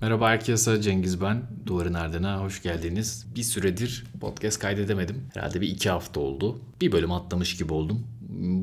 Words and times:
Merhaba 0.00 0.28
herkese 0.28 0.82
Cengiz 0.82 1.20
ben. 1.20 1.42
Duvarın 1.66 1.94
Ardına 1.94 2.40
hoş 2.40 2.62
geldiniz. 2.62 3.26
Bir 3.36 3.42
süredir 3.42 4.04
podcast 4.20 4.58
kaydedemedim. 4.58 5.28
Herhalde 5.34 5.60
bir 5.60 5.68
iki 5.68 5.90
hafta 5.90 6.20
oldu. 6.20 6.60
Bir 6.80 6.92
bölüm 6.92 7.12
atlamış 7.12 7.56
gibi 7.56 7.72
oldum. 7.72 8.06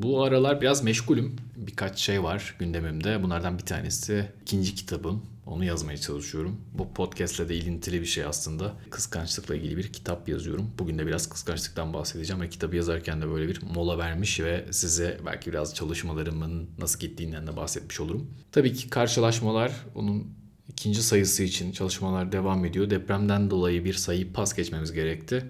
Bu 0.04 0.24
aralar 0.24 0.62
biraz 0.62 0.84
meşgulüm. 0.84 1.36
Birkaç 1.56 2.00
şey 2.00 2.24
var 2.24 2.56
gündemimde. 2.60 3.24
Bunlardan 3.24 3.58
bir 3.58 3.64
tanesi 3.64 4.32
ikinci 4.42 4.76
kitabım. 4.76 5.26
Onu 5.46 5.66
yazmaya 5.66 5.98
çalışıyorum. 5.98 6.62
Bu 6.74 6.94
podcastle 6.94 7.50
de 7.50 7.56
ilintili 7.56 8.02
bir 8.02 8.06
şey 8.06 8.26
aslında. 8.26 8.74
Kıskançlıkla 8.90 9.56
ilgili 9.56 9.78
bir 9.78 9.94
kitap 9.94 10.30
yazıyorum. 10.30 10.72
Bugün 10.80 11.00
de 11.00 11.08
biraz 11.08 11.30
kıskançlıktan 11.30 11.94
bahsedeceğim 11.94 12.42
ve 12.42 12.50
kitabı 12.50 12.76
yazarken 12.76 13.22
de 13.22 13.30
böyle 13.30 13.48
bir 13.48 13.62
mola 13.76 13.98
vermiş 13.98 14.40
ve 14.40 14.66
size 14.72 15.20
belki 15.26 15.52
biraz 15.52 15.76
çalışmalarımın 15.76 16.70
nasıl 16.80 17.00
gittiğinden 17.00 17.48
de 17.48 17.56
bahsetmiş 17.56 18.00
olurum. 18.00 18.30
Tabii 18.52 18.74
ki 18.74 18.90
karşılaşmalar 18.90 19.72
onun 19.96 20.43
ikinci 20.70 21.04
sayısı 21.04 21.44
için 21.44 21.72
çalışmalar 21.72 22.32
devam 22.32 22.66
ediyor. 22.66 22.90
Depremden 22.90 23.50
dolayı 23.50 23.86
bir 23.86 23.94
sayıyı 23.94 24.34
pas 24.34 24.54
geçmemiz 24.54 24.92
gerekti. 24.92 25.46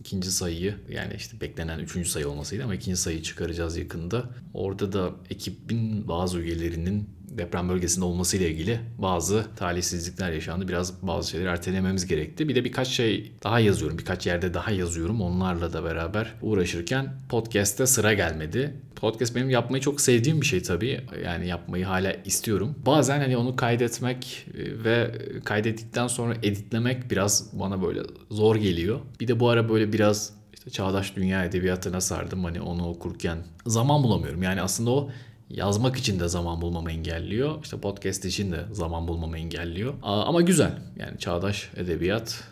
İkinci 0.00 0.30
sayıyı 0.30 0.74
yani 0.88 1.14
işte 1.16 1.40
beklenen 1.40 1.78
üçüncü 1.78 2.08
sayı 2.08 2.28
olmasıydı 2.28 2.64
ama 2.64 2.74
ikinci 2.74 2.96
sayıyı 2.96 3.22
çıkaracağız 3.22 3.76
yakında. 3.76 4.30
Orada 4.54 4.92
da 4.92 5.10
ekibin 5.30 6.08
bazı 6.08 6.38
üyelerinin 6.38 7.08
deprem 7.38 7.68
bölgesinde 7.68 8.04
olmasıyla 8.04 8.48
ilgili 8.48 8.80
bazı 8.98 9.46
talihsizlikler 9.56 10.32
yaşandı. 10.32 10.68
Biraz 10.68 11.02
bazı 11.02 11.30
şeyleri 11.30 11.48
ertelememiz 11.48 12.06
gerekti. 12.06 12.48
Bir 12.48 12.54
de 12.54 12.64
birkaç 12.64 12.88
şey 12.88 13.32
daha 13.44 13.60
yazıyorum. 13.60 13.98
Birkaç 13.98 14.26
yerde 14.26 14.54
daha 14.54 14.70
yazıyorum. 14.70 15.20
Onlarla 15.20 15.72
da 15.72 15.84
beraber 15.84 16.34
uğraşırken 16.42 17.12
podcast'te 17.28 17.86
sıra 17.86 18.14
gelmedi. 18.14 18.74
Podcast 18.96 19.34
benim 19.34 19.50
yapmayı 19.50 19.82
çok 19.82 20.00
sevdiğim 20.00 20.40
bir 20.40 20.46
şey 20.46 20.62
tabii. 20.62 21.00
Yani 21.24 21.46
yapmayı 21.46 21.84
hala 21.84 22.12
istiyorum. 22.12 22.74
Bazen 22.86 23.20
hani 23.20 23.36
onu 23.36 23.56
kaydetmek 23.56 24.46
e, 24.54 24.84
ve 24.84 25.10
kaydettikten 25.44 26.06
sonra 26.06 26.34
editlemek 26.42 27.10
biraz 27.10 27.60
bana 27.60 27.82
böyle 27.82 28.00
zor 28.30 28.56
geliyor. 28.56 29.00
Bir 29.20 29.28
de 29.28 29.40
bu 29.40 29.48
ara 29.48 29.68
böyle 29.68 29.92
biraz 29.92 30.32
işte 30.54 30.70
çağdaş 30.70 31.16
dünya 31.16 31.44
edebiyatına 31.44 32.00
sardım. 32.00 32.44
Hani 32.44 32.60
onu 32.60 32.88
okurken 32.88 33.38
zaman 33.66 34.02
bulamıyorum. 34.02 34.42
Yani 34.42 34.62
aslında 34.62 34.90
o 34.90 35.10
yazmak 35.50 35.96
için 35.96 36.20
de 36.20 36.28
zaman 36.28 36.60
bulmamı 36.60 36.90
engelliyor. 36.90 37.62
İşte 37.62 37.80
podcast 37.80 38.24
için 38.24 38.52
de 38.52 38.64
zaman 38.72 39.08
bulmamı 39.08 39.38
engelliyor. 39.38 39.94
Ama 40.02 40.40
güzel. 40.40 40.78
Yani 40.98 41.18
çağdaş 41.18 41.70
edebiyat 41.76 42.44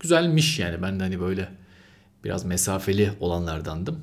güzelmiş 0.00 0.58
yani. 0.58 0.82
Ben 0.82 1.00
de 1.00 1.04
hani 1.04 1.20
böyle 1.20 1.48
biraz 2.24 2.44
mesafeli 2.44 3.10
olanlardandım. 3.20 3.98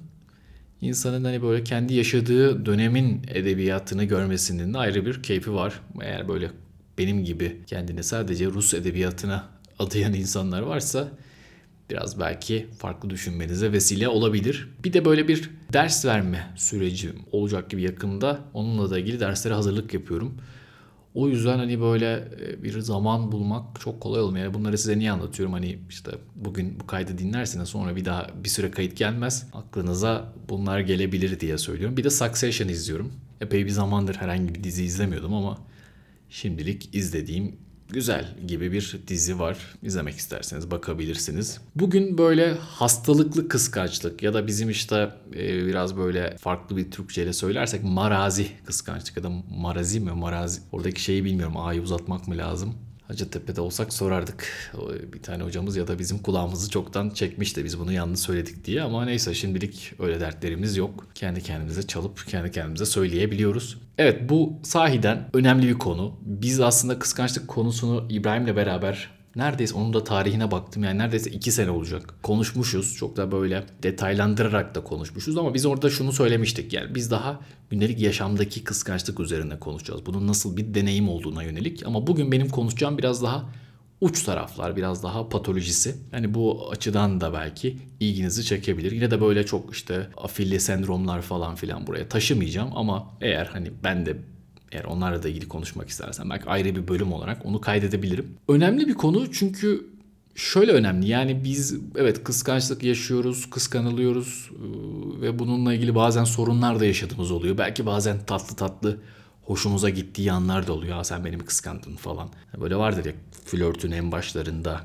İnsanın 0.82 1.24
hani 1.24 1.42
böyle 1.42 1.64
kendi 1.64 1.94
yaşadığı 1.94 2.66
dönemin 2.66 3.22
edebiyatını 3.28 4.04
görmesinin 4.04 4.74
de 4.74 4.78
ayrı 4.78 5.06
bir 5.06 5.24
keyfi 5.24 5.54
var. 5.54 5.82
Eğer 6.02 6.28
böyle 6.28 6.52
benim 6.98 7.24
gibi 7.24 7.62
kendini 7.68 8.04
sadece 8.04 8.46
Rus 8.46 8.74
edebiyatına 8.74 9.50
adayan 9.80 10.14
insanlar 10.14 10.62
varsa 10.62 11.08
biraz 11.92 12.20
belki 12.20 12.68
farklı 12.78 13.10
düşünmenize 13.10 13.72
vesile 13.72 14.08
olabilir. 14.08 14.70
Bir 14.84 14.94
de 14.94 15.06
böyle 15.06 15.28
bir 15.28 15.50
ders 15.74 16.06
verme 16.06 16.48
süreci 16.56 17.14
olacak 17.32 17.70
gibi 17.70 17.82
yakında. 17.82 18.40
Onunla 18.54 18.90
da 18.90 19.00
ilgili 19.00 19.20
derslere 19.20 19.54
hazırlık 19.54 19.94
yapıyorum. 19.94 20.34
O 21.14 21.30
yüzden 21.30 21.58
hani 21.58 21.82
böyle 21.82 22.28
e, 22.42 22.64
bir 22.64 22.80
zaman 22.80 23.32
bulmak 23.32 23.82
çok 23.82 24.02
kolay 24.02 24.22
olmuyor. 24.22 24.46
Yani 24.46 24.54
bunları 24.54 24.78
size 24.78 25.00
niye 25.00 25.12
anlatıyorum? 25.12 25.54
Hani 25.54 25.80
işte 25.90 26.12
bugün 26.36 26.80
bu 26.80 26.88
kaydı 26.88 27.18
dinlerseniz 27.18 27.70
sonra 27.70 27.96
bir 27.96 28.06
daha 28.06 28.28
bir 28.44 28.50
süre 28.50 28.72
kayıt 28.72 28.98
gelmez. 28.98 29.48
Aklınıza 29.54 30.34
bunlar 30.50 30.80
gelebilir 30.80 31.40
diye 31.40 31.58
söylüyorum. 31.58 31.98
Bir 31.98 32.04
de 32.04 32.10
Succession 32.10 32.68
izliyorum. 32.68 33.14
Epey 33.42 33.66
bir 33.66 33.72
zamandır 33.72 34.16
herhangi 34.16 34.56
bir 34.56 34.64
dizi 34.64 34.84
izlemiyordum 34.84 35.34
ama 35.34 35.58
şimdilik 36.30 36.96
izlediğim 36.96 37.56
güzel 37.92 38.26
gibi 38.48 38.72
bir 38.72 39.00
dizi 39.08 39.40
var. 39.40 39.58
İzlemek 39.84 40.16
isterseniz 40.16 40.72
bakabilirsiniz. 40.72 41.62
Bugün 41.76 42.18
böyle 42.18 42.54
hastalıklı 42.54 43.48
kıskançlık 43.48 44.24
ya 44.24 44.34
da 44.34 44.48
bizim 44.48 44.70
işte 44.70 45.10
e, 45.36 45.66
biraz 45.66 45.98
böyle 45.98 46.38
farklı 46.38 46.78
bir 46.78 46.92
Türkçeyle 46.92 47.34
söylersek 47.34 47.84
marazi 47.84 48.48
kıskançlık 48.66 49.18
ya 49.18 49.24
da 49.24 49.30
marazi 49.58 50.00
mi 50.00 50.12
marazi. 50.12 50.62
Oradaki 50.72 51.04
şeyi 51.04 51.26
bilmiyorum. 51.26 51.58
A'yı 51.58 51.82
uzatmak 51.82 52.28
mı 52.28 52.38
lazım? 52.38 52.76
Hacettepe'de 53.12 53.62
olsak 53.62 53.94
sorardık. 53.94 54.72
Bir 55.14 55.22
tane 55.22 55.44
hocamız 55.44 55.76
ya 55.76 55.88
da 55.88 56.00
bizim 56.00 56.18
kulağımızı 56.18 56.70
çoktan 56.70 57.10
çekmişti 57.10 57.66
biz 57.66 57.80
bunu 57.80 57.92
yanlış 57.92 58.20
söyledik 58.20 58.66
diye 58.66 58.82
ama 58.82 59.06
neyse 59.06 59.34
şimdilik 59.34 59.94
öyle 60.00 60.20
dertlerimiz 60.20 60.78
yok. 60.78 61.08
Kendi 61.16 61.44
kendimize 61.44 61.88
çalıp 61.88 62.28
kendi 62.28 62.52
kendimize 62.52 62.86
söyleyebiliyoruz. 62.86 63.78
Evet 63.98 64.30
bu 64.30 64.54
sahiden 64.64 65.30
önemli 65.34 65.68
bir 65.68 65.78
konu. 65.78 66.20
Biz 66.22 66.60
aslında 66.60 67.00
kıskançlık 67.00 67.48
konusunu 67.48 68.06
İbrahim'le 68.10 68.56
beraber 68.56 69.21
neredeyse 69.36 69.74
onun 69.74 69.94
da 69.94 70.04
tarihine 70.04 70.52
baktım. 70.52 70.84
Yani 70.84 70.98
neredeyse 70.98 71.32
iki 71.32 71.52
sene 71.52 71.70
olacak. 71.70 72.14
Konuşmuşuz. 72.24 72.96
Çok 72.96 73.18
da 73.18 73.32
böyle 73.32 73.66
detaylandırarak 73.84 74.76
da 74.76 74.84
konuşmuşuz 74.84 75.38
ama 75.38 75.54
biz 75.54 75.66
orada 75.66 75.90
şunu 75.90 76.12
söylemiştik. 76.12 76.74
Yani 76.74 76.96
biz 76.96 77.12
daha 77.12 77.40
gündelik 77.70 78.00
yaşamdaki 78.00 78.64
kıskançlık 78.64 79.20
üzerine 79.20 79.60
konuşacağız. 79.60 80.06
Bunun 80.06 80.28
nasıl 80.28 80.58
bir 80.58 80.74
deneyim 80.74 81.10
olduğuna 81.10 81.44
yönelik. 81.44 81.86
Ama 81.86 82.08
bugün 82.08 82.32
benim 82.32 82.50
konuşacağım 82.50 82.98
biraz 82.98 83.24
daha 83.24 83.50
uç 84.02 84.24
taraflar, 84.24 84.76
biraz 84.76 85.04
daha 85.04 85.30
patolojisi. 85.30 85.96
Yani 86.14 86.34
bu 86.34 86.72
açıdan 86.72 87.22
da 87.22 87.34
belki 87.34 87.78
ilginizi 88.00 88.46
çekebilir. 88.46 88.92
Yine 88.92 89.12
de 89.12 89.22
böyle 89.22 89.46
çok 89.46 89.74
işte 89.74 90.08
afilli 90.18 90.60
sendromlar 90.60 91.22
falan 91.22 91.56
filan 91.56 91.88
buraya 91.88 92.10
taşımayacağım 92.10 92.70
ama 92.76 93.18
eğer 93.22 93.46
hani 93.46 93.72
ben 93.84 94.06
de 94.06 94.18
eğer 94.72 94.84
onlarla 94.84 95.24
da 95.24 95.30
ilgili 95.30 95.48
konuşmak 95.48 95.90
istersen 95.90 96.30
belki 96.30 96.50
ayrı 96.50 96.76
bir 96.76 96.88
bölüm 96.88 97.14
olarak 97.14 97.46
onu 97.46 97.62
kaydedebilirim. 97.62 98.38
Önemli 98.48 98.88
bir 98.88 98.94
konu 98.94 99.32
çünkü 99.32 99.86
şöyle 100.36 100.72
önemli. 100.72 101.08
Yani 101.08 101.44
biz 101.44 101.76
evet 101.96 102.24
kıskançlık 102.24 102.84
yaşıyoruz, 102.84 103.50
kıskanılıyoruz 103.50 104.52
ıı, 104.52 105.22
ve 105.22 105.40
bununla 105.40 105.74
ilgili 105.74 105.96
bazen 105.96 106.24
sorunlar 106.24 106.80
da 106.80 106.86
yaşadığımız 106.86 107.32
oluyor. 107.32 107.58
Belki 107.58 107.86
bazen 107.86 108.26
tatlı 108.26 108.56
tatlı 108.56 108.98
hoşumuza 109.44 109.90
gittiği 109.90 110.32
anlar 110.32 110.68
da 110.68 110.74
oluyor. 110.74 111.04
Sen 111.04 111.26
beni 111.26 111.38
mi 111.38 111.46
kıskandın 111.46 111.96
falan. 111.96 112.30
Böyle 112.62 112.76
vardır 112.76 113.06
ya 113.06 113.14
flörtün 113.46 113.92
en 113.92 114.12
başlarında 114.12 114.82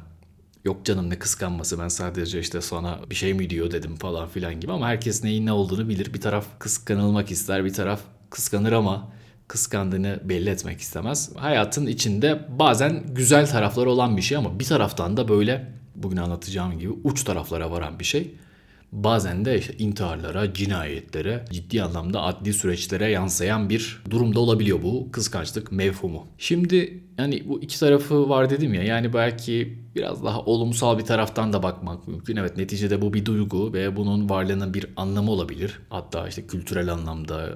yok 0.64 0.84
canım 0.84 1.10
ne 1.10 1.18
kıskanması 1.18 1.78
ben 1.78 1.88
sadece 1.88 2.40
işte 2.40 2.60
sana 2.60 3.00
bir 3.10 3.14
şey 3.14 3.34
mi 3.34 3.50
diyor 3.50 3.70
dedim 3.70 3.96
falan 3.96 4.28
filan 4.28 4.60
gibi 4.60 4.72
ama 4.72 4.88
herkes 4.88 5.24
neyin 5.24 5.46
ne 5.46 5.52
olduğunu 5.52 5.88
bilir. 5.88 6.14
Bir 6.14 6.20
taraf 6.20 6.46
kıskanılmak 6.58 7.30
ister 7.30 7.64
bir 7.64 7.72
taraf 7.72 8.00
kıskanır 8.30 8.72
ama 8.72 9.08
kıskandığını 9.48 10.20
belli 10.24 10.50
etmek 10.50 10.80
istemez. 10.80 11.36
Hayatın 11.36 11.86
içinde 11.86 12.46
bazen 12.58 13.02
güzel 13.14 13.46
tarafları 13.46 13.90
olan 13.90 14.16
bir 14.16 14.22
şey 14.22 14.36
ama 14.36 14.58
bir 14.58 14.64
taraftan 14.64 15.16
da 15.16 15.28
böyle 15.28 15.72
bugün 15.94 16.16
anlatacağım 16.16 16.78
gibi 16.78 16.92
uç 17.04 17.24
taraflara 17.24 17.70
varan 17.70 17.98
bir 17.98 18.04
şey. 18.04 18.34
Bazen 18.92 19.44
de 19.44 19.58
işte 19.58 19.74
intiharlara, 19.78 20.54
cinayetlere, 20.54 21.44
ciddi 21.50 21.82
anlamda 21.82 22.22
adli 22.22 22.52
süreçlere 22.52 23.10
yansıyan 23.10 23.70
bir 23.70 24.02
durumda 24.10 24.40
olabiliyor 24.40 24.82
bu 24.82 25.08
kıskançlık 25.12 25.72
mevhumu. 25.72 26.26
Şimdi 26.38 27.04
yani 27.18 27.42
bu 27.48 27.62
iki 27.62 27.80
tarafı 27.80 28.28
var 28.28 28.50
dedim 28.50 28.74
ya 28.74 28.82
yani 28.82 29.12
belki 29.12 29.78
biraz 29.94 30.24
daha 30.24 30.40
olumsal 30.40 30.98
bir 30.98 31.04
taraftan 31.04 31.52
da 31.52 31.62
bakmak 31.62 32.08
mümkün. 32.08 32.36
Evet 32.36 32.56
neticede 32.56 33.02
bu 33.02 33.14
bir 33.14 33.24
duygu 33.24 33.72
ve 33.72 33.96
bunun 33.96 34.30
varlığının 34.30 34.74
bir 34.74 34.86
anlamı 34.96 35.30
olabilir. 35.30 35.78
Hatta 35.88 36.28
işte 36.28 36.46
kültürel 36.46 36.92
anlamda 36.92 37.48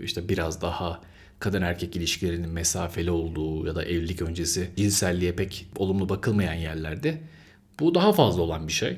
işte 0.00 0.28
biraz 0.28 0.62
daha 0.62 1.00
kadın 1.38 1.62
erkek 1.62 1.96
ilişkilerinin 1.96 2.50
mesafeli 2.50 3.10
olduğu 3.10 3.66
ya 3.66 3.74
da 3.74 3.84
evlilik 3.84 4.22
öncesi 4.22 4.70
cinselliğe 4.76 5.32
pek 5.32 5.66
olumlu 5.76 6.08
bakılmayan 6.08 6.54
yerlerde 6.54 7.20
bu 7.80 7.94
daha 7.94 8.12
fazla 8.12 8.42
olan 8.42 8.68
bir 8.68 8.72
şey. 8.72 8.96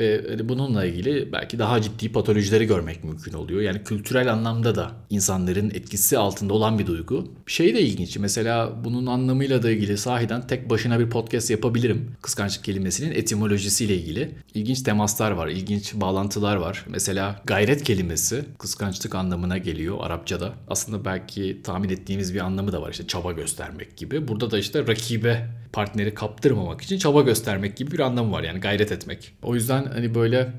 Ve 0.00 0.24
hani 0.28 0.48
bununla 0.48 0.84
ilgili 0.84 1.32
belki 1.32 1.58
daha 1.58 1.82
ciddi 1.82 2.12
patolojileri 2.12 2.66
görmek 2.66 3.04
mümkün 3.04 3.32
oluyor. 3.32 3.60
Yani 3.60 3.84
kültürel 3.84 4.32
anlamda 4.32 4.74
da 4.74 4.92
insanların 5.10 5.70
etkisi 5.70 6.18
altında 6.18 6.54
olan 6.54 6.78
bir 6.78 6.86
duygu. 6.86 7.28
Şey 7.46 7.74
de 7.74 7.82
ilginç. 7.82 8.16
Mesela 8.16 8.84
bunun 8.84 9.06
anlamıyla 9.06 9.62
da 9.62 9.70
ilgili 9.70 9.98
sahiden 9.98 10.46
tek 10.46 10.70
başına 10.70 11.00
bir 11.00 11.10
podcast 11.10 11.50
yapabilirim. 11.50 12.10
Kıskançlık 12.22 12.64
kelimesinin 12.64 13.12
etimolojisiyle 13.12 13.96
ilgili. 13.96 14.30
İlginç 14.54 14.82
temaslar 14.82 15.30
var, 15.30 15.48
ilginç 15.48 15.94
bağlantılar 15.94 16.56
var. 16.56 16.84
Mesela 16.88 17.40
gayret 17.44 17.82
kelimesi 17.84 18.44
kıskançlık 18.58 19.14
anlamına 19.14 19.58
geliyor 19.58 19.96
Arapçada. 20.00 20.52
Aslında 20.68 21.04
belki 21.04 21.60
tahmin 21.64 21.88
ettiğimiz 21.88 22.34
bir 22.34 22.40
anlamı 22.40 22.72
da 22.72 22.82
var. 22.82 22.90
İşte 22.90 23.06
çaba 23.06 23.32
göstermek 23.32 23.96
gibi. 23.96 24.28
Burada 24.28 24.50
da 24.50 24.58
işte 24.58 24.86
rakibe 24.86 25.61
partneri 25.72 26.14
kaptırmamak 26.14 26.82
için 26.82 26.98
çaba 26.98 27.22
göstermek 27.22 27.76
gibi 27.76 27.90
bir 27.90 27.98
anlamı 27.98 28.32
var 28.32 28.42
yani 28.42 28.60
gayret 28.60 28.92
etmek. 28.92 29.34
O 29.42 29.54
yüzden 29.54 29.84
hani 29.86 30.14
böyle 30.14 30.52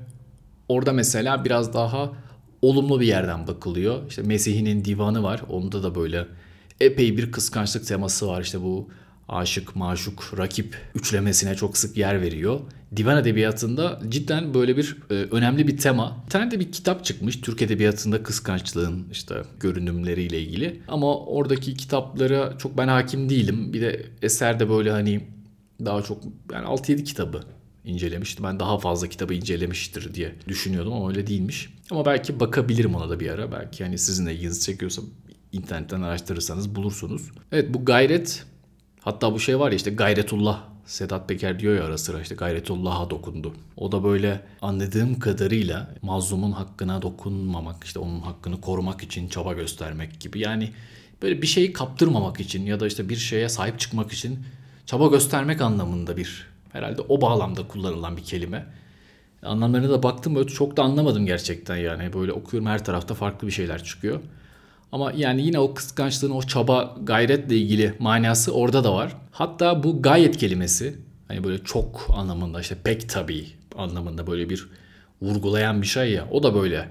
orada 0.69 0.94
mesela 0.94 1.45
biraz 1.45 1.74
daha 1.74 2.12
olumlu 2.62 3.00
bir 3.00 3.06
yerden 3.06 3.48
bakılıyor. 3.48 4.07
İşte 4.10 4.21
Mesih'in 4.21 4.86
divanı 4.86 5.24
var. 5.24 5.42
Onda 5.50 5.83
da 5.83 5.95
böyle 5.95 6.27
epey 6.80 7.18
bir 7.18 7.31
kıskançlık 7.31 7.88
teması 7.88 8.27
var. 8.27 8.42
İşte 8.42 8.62
bu 8.62 8.89
aşık, 9.27 9.75
maşuk, 9.75 10.33
rakip 10.37 10.77
üçlemesine 10.95 11.55
çok 11.55 11.77
sık 11.77 11.97
yer 11.97 12.21
veriyor. 12.21 12.59
Divan 12.95 13.17
edebiyatında 13.17 14.01
cidden 14.09 14.53
böyle 14.53 14.77
bir 14.77 14.97
e, 15.09 15.13
önemli 15.13 15.67
bir 15.67 15.77
tema. 15.77 16.23
Bir 16.25 16.31
tane 16.31 16.51
de 16.51 16.59
bir 16.59 16.71
kitap 16.71 17.05
çıkmış 17.05 17.41
Türk 17.41 17.61
edebiyatında 17.61 18.23
kıskançlığın 18.23 19.07
işte 19.11 19.35
görünümleriyle 19.59 20.41
ilgili. 20.41 20.81
Ama 20.87 21.17
oradaki 21.17 21.73
kitaplara 21.73 22.57
çok 22.57 22.77
ben 22.77 22.87
hakim 22.87 23.29
değilim. 23.29 23.73
Bir 23.73 23.81
de 23.81 24.05
eserde 24.21 24.69
böyle 24.69 24.91
hani 24.91 25.21
daha 25.85 26.01
çok 26.01 26.23
yani 26.53 26.65
6-7 26.65 27.03
kitabı 27.03 27.43
incelemişti. 27.85 28.43
Ben 28.43 28.59
daha 28.59 28.77
fazla 28.77 29.07
kitabı 29.07 29.33
incelemiştir 29.33 30.13
diye 30.13 30.35
düşünüyordum 30.47 30.93
ama 30.93 31.09
öyle 31.09 31.27
değilmiş. 31.27 31.73
Ama 31.91 32.05
belki 32.05 32.39
bakabilirim 32.39 32.95
ona 32.95 33.09
da 33.09 33.19
bir 33.19 33.29
ara. 33.29 33.51
Belki 33.51 33.83
hani 33.83 33.97
sizin 33.97 34.25
ilginizi 34.25 34.61
çekiyorsa 34.61 35.01
internetten 35.51 36.01
araştırırsanız 36.01 36.75
bulursunuz. 36.75 37.31
Evet 37.51 37.73
bu 37.73 37.85
gayret 37.85 38.45
hatta 39.03 39.33
bu 39.33 39.39
şey 39.39 39.59
var 39.59 39.71
ya 39.71 39.75
işte 39.75 39.91
gayretullah 39.91 40.63
Sedat 40.85 41.29
Peker 41.29 41.59
diyor 41.59 41.75
ya 41.75 41.85
ara 41.85 41.97
sıra 41.97 42.21
işte 42.21 42.35
gayretullah'a 42.35 43.09
dokundu. 43.09 43.53
O 43.77 43.91
da 43.91 44.03
böyle 44.03 44.41
anladığım 44.61 45.19
kadarıyla 45.19 45.95
mazlumun 46.01 46.51
hakkına 46.51 47.01
dokunmamak 47.01 47.83
işte 47.83 48.00
onun 48.00 48.19
hakkını 48.19 48.61
korumak 48.61 49.03
için 49.03 49.27
çaba 49.27 49.53
göstermek 49.53 50.19
gibi. 50.19 50.39
Yani 50.39 50.71
böyle 51.21 51.41
bir 51.41 51.47
şeyi 51.47 51.73
kaptırmamak 51.73 52.39
için 52.39 52.65
ya 52.65 52.79
da 52.79 52.88
işte 52.88 53.09
bir 53.09 53.15
şeye 53.15 53.50
sahip 53.50 53.79
çıkmak 53.79 54.11
için 54.11 54.39
çaba 54.85 55.07
göstermek 55.07 55.61
anlamında 55.61 56.17
bir 56.17 56.47
herhalde 56.71 57.01
o 57.01 57.21
bağlamda 57.21 57.67
kullanılan 57.67 58.17
bir 58.17 58.23
kelime. 58.23 58.65
Anlamlarına 59.44 59.89
da 59.89 60.03
baktım 60.03 60.35
böyle 60.35 60.47
çok 60.47 60.77
da 60.77 60.83
anlamadım 60.83 61.25
gerçekten 61.25 61.75
yani. 61.75 62.13
Böyle 62.13 62.31
okuyorum 62.31 62.67
her 62.67 62.85
tarafta 62.85 63.13
farklı 63.13 63.47
bir 63.47 63.51
şeyler 63.51 63.83
çıkıyor. 63.83 64.19
Ama 64.94 65.12
yani 65.16 65.42
yine 65.42 65.60
o 65.60 65.74
kıskançlığın 65.74 66.31
o 66.31 66.42
çaba 66.42 66.95
gayretle 67.04 67.57
ilgili 67.57 67.94
manası 68.00 68.54
orada 68.54 68.84
da 68.84 68.94
var. 68.94 69.16
Hatta 69.31 69.84
bu 69.84 70.01
gayet 70.01 70.38
kelimesi 70.38 70.95
hani 71.28 71.44
böyle 71.44 71.63
çok 71.63 72.07
anlamında 72.13 72.62
işte 72.62 72.75
pek 72.84 73.10
tabii 73.10 73.45
anlamında 73.75 74.28
böyle 74.28 74.50
bir 74.50 74.69
vurgulayan 75.22 75.81
bir 75.81 75.88
şey 75.88 76.12
ya 76.12 76.28
o 76.31 76.44
da 76.44 76.56
böyle 76.56 76.90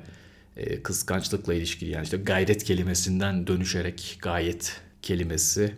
e, 0.57 0.83
kıskançlıkla 0.83 1.55
ilişkili 1.55 1.91
yani 1.91 2.05
işte 2.05 2.17
gayret 2.17 2.65
kelimesinden 2.65 3.47
dönüşerek 3.47 4.19
gayet 4.23 4.81
kelimesi 5.03 5.75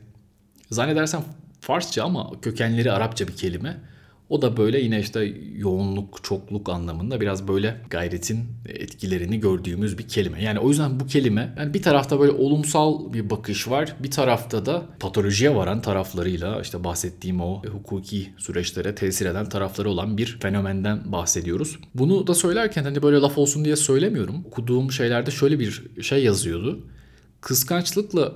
zannedersem 0.70 1.24
Farsça 1.60 2.04
ama 2.04 2.30
kökenleri 2.42 2.92
Arapça 2.92 3.28
bir 3.28 3.36
kelime. 3.36 3.80
O 4.28 4.42
da 4.42 4.56
böyle 4.56 4.80
yine 4.80 5.00
işte 5.00 5.34
yoğunluk, 5.56 6.24
çokluk 6.24 6.68
anlamında 6.68 7.20
biraz 7.20 7.48
böyle 7.48 7.80
gayretin 7.90 8.38
etkilerini 8.66 9.40
gördüğümüz 9.40 9.98
bir 9.98 10.08
kelime. 10.08 10.42
Yani 10.42 10.58
o 10.58 10.68
yüzden 10.68 11.00
bu 11.00 11.06
kelime 11.06 11.54
yani 11.58 11.74
bir 11.74 11.82
tarafta 11.82 12.20
böyle 12.20 12.32
olumsal 12.32 13.12
bir 13.12 13.30
bakış 13.30 13.68
var. 13.68 13.96
Bir 14.00 14.10
tarafta 14.10 14.66
da 14.66 14.82
patolojiye 15.00 15.54
varan 15.54 15.82
taraflarıyla 15.82 16.60
işte 16.60 16.84
bahsettiğim 16.84 17.40
o 17.40 17.62
hukuki 17.64 18.28
süreçlere 18.38 18.94
tesir 18.94 19.26
eden 19.26 19.48
tarafları 19.48 19.90
olan 19.90 20.18
bir 20.18 20.38
fenomenden 20.40 21.12
bahsediyoruz. 21.12 21.78
Bunu 21.94 22.26
da 22.26 22.34
söylerken 22.34 22.84
hani 22.84 23.02
böyle 23.02 23.16
laf 23.16 23.38
olsun 23.38 23.64
diye 23.64 23.76
söylemiyorum. 23.76 24.44
Okuduğum 24.46 24.92
şeylerde 24.92 25.30
şöyle 25.30 25.58
bir 25.58 26.02
şey 26.02 26.24
yazıyordu. 26.24 26.86
Kıskançlıkla 27.40 28.32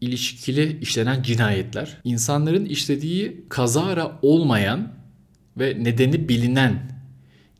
ilişkili 0.00 0.78
işlenen 0.80 1.22
cinayetler 1.22 2.00
insanların 2.04 2.64
işlediği 2.64 3.44
kazara 3.48 4.18
olmayan 4.22 4.99
ve 5.60 5.84
nedeni 5.84 6.28
bilinen 6.28 7.00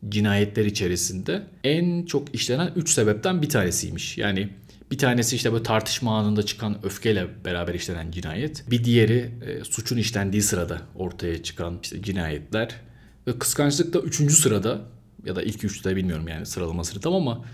cinayetler 0.09 0.65
içerisinde 0.65 1.43
en 1.63 2.05
çok 2.05 2.35
işlenen 2.35 2.71
3 2.75 2.89
sebepten 2.89 3.41
bir 3.41 3.49
tanesiymiş. 3.49 4.17
Yani 4.17 4.49
bir 4.91 4.97
tanesi 4.97 5.35
işte 5.35 5.51
böyle 5.51 5.63
tartışma 5.63 6.19
anında 6.19 6.43
çıkan 6.43 6.77
öfkeyle 6.83 7.27
beraber 7.45 7.73
işlenen 7.73 8.11
cinayet. 8.11 8.63
Bir 8.71 8.83
diğeri 8.83 9.31
e, 9.45 9.63
suçun 9.63 9.97
işlendiği 9.97 10.43
sırada 10.43 10.81
ortaya 10.95 11.43
çıkan 11.43 11.79
işte 11.83 12.01
cinayetler. 12.01 12.75
Ve 13.27 13.39
kıskançlık 13.39 13.93
da 13.93 13.99
üçüncü 13.99 14.33
sırada 14.33 14.81
ya 15.25 15.35
da 15.35 15.43
ilk 15.43 15.63
üçte 15.63 15.95
bilmiyorum 15.95 16.27
yani 16.27 16.45
sıralamasını 16.45 17.01
tam 17.01 17.13
ama 17.13 17.45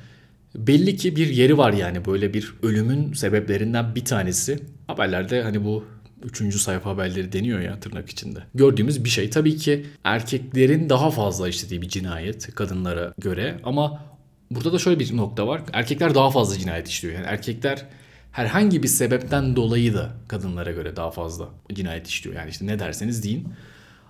belli 0.56 0.96
ki 0.96 1.16
bir 1.16 1.28
yeri 1.28 1.58
var 1.58 1.74
yani 1.74 2.06
böyle 2.06 2.34
bir 2.34 2.54
ölümün 2.64 3.14
sebeplerinden 3.14 3.96
bir 3.96 4.06
tanesi. 4.06 4.60
Haberlerde 4.88 5.44
hani 5.44 5.64
bu 5.66 5.86
üçüncü 6.24 6.60
sayfa 6.60 6.90
haberleri 6.90 7.32
deniyor 7.32 7.60
ya 7.60 7.80
tırnak 7.80 8.10
içinde. 8.10 8.40
Gördüğümüz 8.56 9.04
bir 9.04 9.10
şey 9.10 9.30
tabii 9.30 9.58
ki 9.58 9.86
erkeklerin 10.04 10.90
daha 10.90 11.12
fazla 11.12 11.50
işlediği 11.50 11.82
bir 11.82 11.90
cinayet 11.90 12.56
kadınlara 12.56 13.14
göre 13.18 13.60
ama 13.64 14.04
burada 14.52 14.74
da 14.74 14.80
şöyle 14.80 15.00
bir 15.00 15.18
nokta 15.18 15.48
var. 15.48 15.62
Erkekler 15.74 16.16
daha 16.16 16.30
fazla 16.30 16.58
cinayet 16.58 16.88
işliyor. 16.88 17.14
Yani 17.14 17.26
erkekler 17.26 17.86
herhangi 18.32 18.84
bir 18.84 18.88
sebepten 18.88 19.56
dolayı 19.56 19.94
da 19.94 20.14
kadınlara 20.28 20.72
göre 20.72 20.96
daha 20.96 21.12
fazla 21.12 21.50
cinayet 21.74 22.08
işliyor. 22.08 22.36
Yani 22.36 22.50
işte 22.50 22.68
ne 22.68 22.80
derseniz 22.80 23.24
deyin. 23.24 23.48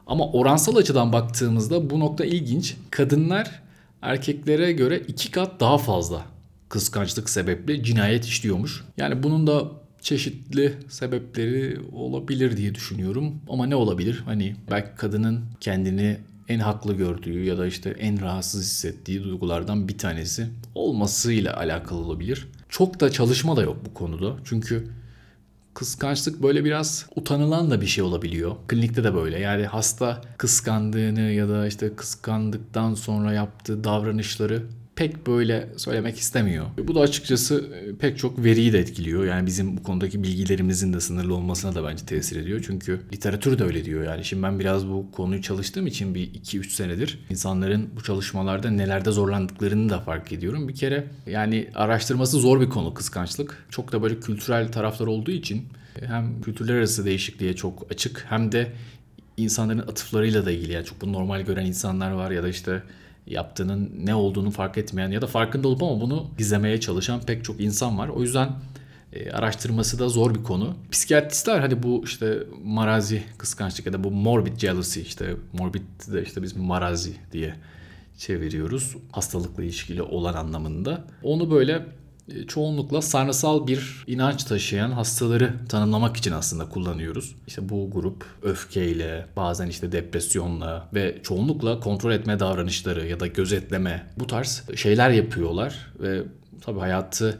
Ama 0.07 0.31
oransal 0.31 0.75
açıdan 0.75 1.13
baktığımızda 1.13 1.89
bu 1.89 1.99
nokta 1.99 2.25
ilginç. 2.25 2.75
Kadınlar 2.91 3.61
erkeklere 4.01 4.71
göre 4.71 4.99
iki 4.99 5.31
kat 5.31 5.59
daha 5.59 5.77
fazla 5.77 6.25
kıskançlık 6.69 7.29
sebeple 7.29 7.83
cinayet 7.83 8.25
işliyormuş. 8.25 8.83
Yani 8.97 9.23
bunun 9.23 9.47
da 9.47 9.71
çeşitli 10.07 10.73
sebepleri 10.89 11.79
olabilir 11.91 12.57
diye 12.57 12.75
düşünüyorum. 12.75 13.41
Ama 13.49 13.65
ne 13.65 13.75
olabilir? 13.75 14.23
Hani 14.25 14.55
belki 14.71 14.95
kadının 14.97 15.45
kendini 15.59 16.17
en 16.47 16.59
haklı 16.59 16.93
gördüğü 16.93 17.43
ya 17.43 17.57
da 17.57 17.67
işte 17.67 17.89
en 17.89 18.21
rahatsız 18.21 18.61
hissettiği 18.61 19.23
duygulardan 19.23 19.87
bir 19.87 19.97
tanesi 19.97 20.47
olmasıyla 20.75 21.57
alakalı 21.57 21.99
olabilir. 21.99 22.47
Çok 22.69 22.99
da 22.99 23.11
çalışma 23.11 23.57
da 23.57 23.61
yok 23.61 23.77
bu 23.85 23.93
konuda. 23.93 24.35
Çünkü 24.45 24.87
kıskançlık 25.73 26.43
böyle 26.43 26.65
biraz 26.65 27.05
utanılan 27.15 27.71
da 27.71 27.81
bir 27.81 27.87
şey 27.87 28.03
olabiliyor. 28.03 28.55
Klinikte 28.67 29.03
de 29.03 29.15
böyle. 29.15 29.39
Yani 29.39 29.65
hasta 29.65 30.21
kıskandığını 30.37 31.21
ya 31.21 31.49
da 31.49 31.67
işte 31.67 31.95
kıskandıktan 31.95 32.93
sonra 32.93 33.33
yaptığı 33.33 33.83
davranışları 33.83 34.63
pek 34.97 35.27
böyle 35.27 35.67
söylemek 35.77 36.17
istemiyor. 36.17 36.65
Bu 36.87 36.95
da 36.95 36.99
açıkçası 36.99 37.69
e, 37.75 37.95
pek 37.95 38.17
çok 38.17 38.43
veriyi 38.43 38.73
de 38.73 38.79
etkiliyor. 38.79 39.25
Yani 39.25 39.45
bizim 39.45 39.77
bu 39.77 39.83
konudaki 39.83 40.23
bilgilerimizin 40.23 40.93
de 40.93 40.99
sınırlı 40.99 41.35
olmasına 41.35 41.75
da 41.75 41.83
bence 41.83 42.05
tesir 42.05 42.35
ediyor. 42.35 42.63
Çünkü 42.67 43.01
literatür 43.13 43.59
de 43.59 43.63
öyle 43.63 43.85
diyor. 43.85 44.03
Yani 44.03 44.25
şimdi 44.25 44.43
ben 44.43 44.59
biraz 44.59 44.87
bu 44.87 45.11
konuyu 45.11 45.41
çalıştığım 45.41 45.87
için 45.87 46.15
bir 46.15 46.33
2-3 46.33 46.69
senedir 46.69 47.19
insanların 47.29 47.89
bu 47.95 48.03
çalışmalarda 48.03 48.69
nelerde 48.69 49.11
zorlandıklarını 49.11 49.89
da 49.89 49.99
fark 49.99 50.31
ediyorum. 50.31 50.67
Bir 50.67 50.75
kere 50.75 51.07
yani 51.25 51.69
araştırması 51.75 52.39
zor 52.39 52.61
bir 52.61 52.69
konu 52.69 52.93
kıskançlık. 52.93 53.65
Çok 53.69 53.91
da 53.91 54.03
böyle 54.03 54.19
kültürel 54.19 54.71
taraflar 54.71 55.07
olduğu 55.07 55.31
için 55.31 55.65
hem 56.05 56.41
kültürler 56.41 56.75
arası 56.75 57.05
değişikliğe 57.05 57.55
çok 57.55 57.91
açık 57.91 58.25
hem 58.29 58.51
de 58.51 58.71
insanların 59.37 59.79
atıflarıyla 59.79 60.45
da 60.45 60.51
ilgili. 60.51 60.71
Yani 60.71 60.85
çok 60.85 61.01
bu 61.01 61.13
normal 61.13 61.41
gören 61.41 61.65
insanlar 61.65 62.11
var 62.11 62.31
ya 62.31 62.43
da 62.43 62.49
işte 62.49 62.83
yaptığının 63.27 63.91
ne 64.03 64.15
olduğunu 64.15 64.51
fark 64.51 64.77
etmeyen 64.77 65.11
ya 65.11 65.21
da 65.21 65.27
farkında 65.27 65.67
olup 65.67 65.83
ama 65.83 66.01
bunu 66.01 66.27
gizlemeye 66.37 66.79
çalışan 66.79 67.21
pek 67.21 67.43
çok 67.43 67.61
insan 67.61 67.97
var. 67.97 68.07
O 68.07 68.21
yüzden 68.21 68.49
e, 69.13 69.31
araştırması 69.31 69.99
da 69.99 70.09
zor 70.09 70.35
bir 70.35 70.43
konu. 70.43 70.75
Psikiyatristler 70.91 71.59
hani 71.59 71.83
bu 71.83 72.01
işte 72.05 72.43
marazi 72.63 73.23
kıskançlık 73.37 73.85
ya 73.85 73.93
da 73.93 74.03
bu 74.03 74.11
morbid 74.11 74.57
jealousy 74.59 75.01
işte 75.01 75.35
morbid 75.53 75.81
de 76.13 76.23
işte 76.23 76.43
biz 76.43 76.55
marazi 76.55 77.13
diye 77.31 77.55
çeviriyoruz. 78.17 78.95
Hastalıkla 79.11 79.63
ilişkili 79.63 80.01
olan 80.01 80.33
anlamında. 80.33 81.03
Onu 81.23 81.51
böyle 81.51 81.85
çoğunlukla 82.47 83.01
sarnısal 83.01 83.67
bir 83.67 84.03
inanç 84.07 84.43
taşıyan 84.43 84.91
hastaları 84.91 85.53
tanımlamak 85.69 86.17
için 86.17 86.31
aslında 86.31 86.69
kullanıyoruz. 86.69 87.35
İşte 87.47 87.69
bu 87.69 87.91
grup 87.91 88.25
öfkeyle, 88.41 89.25
bazen 89.35 89.67
işte 89.67 89.91
depresyonla 89.91 90.89
ve 90.93 91.17
çoğunlukla 91.23 91.79
kontrol 91.79 92.11
etme 92.11 92.39
davranışları 92.39 93.07
ya 93.07 93.19
da 93.19 93.27
gözetleme 93.27 94.07
bu 94.19 94.27
tarz 94.27 94.63
şeyler 94.75 95.09
yapıyorlar 95.09 95.93
ve 95.99 96.23
tabii 96.61 96.79
hayatı 96.79 97.39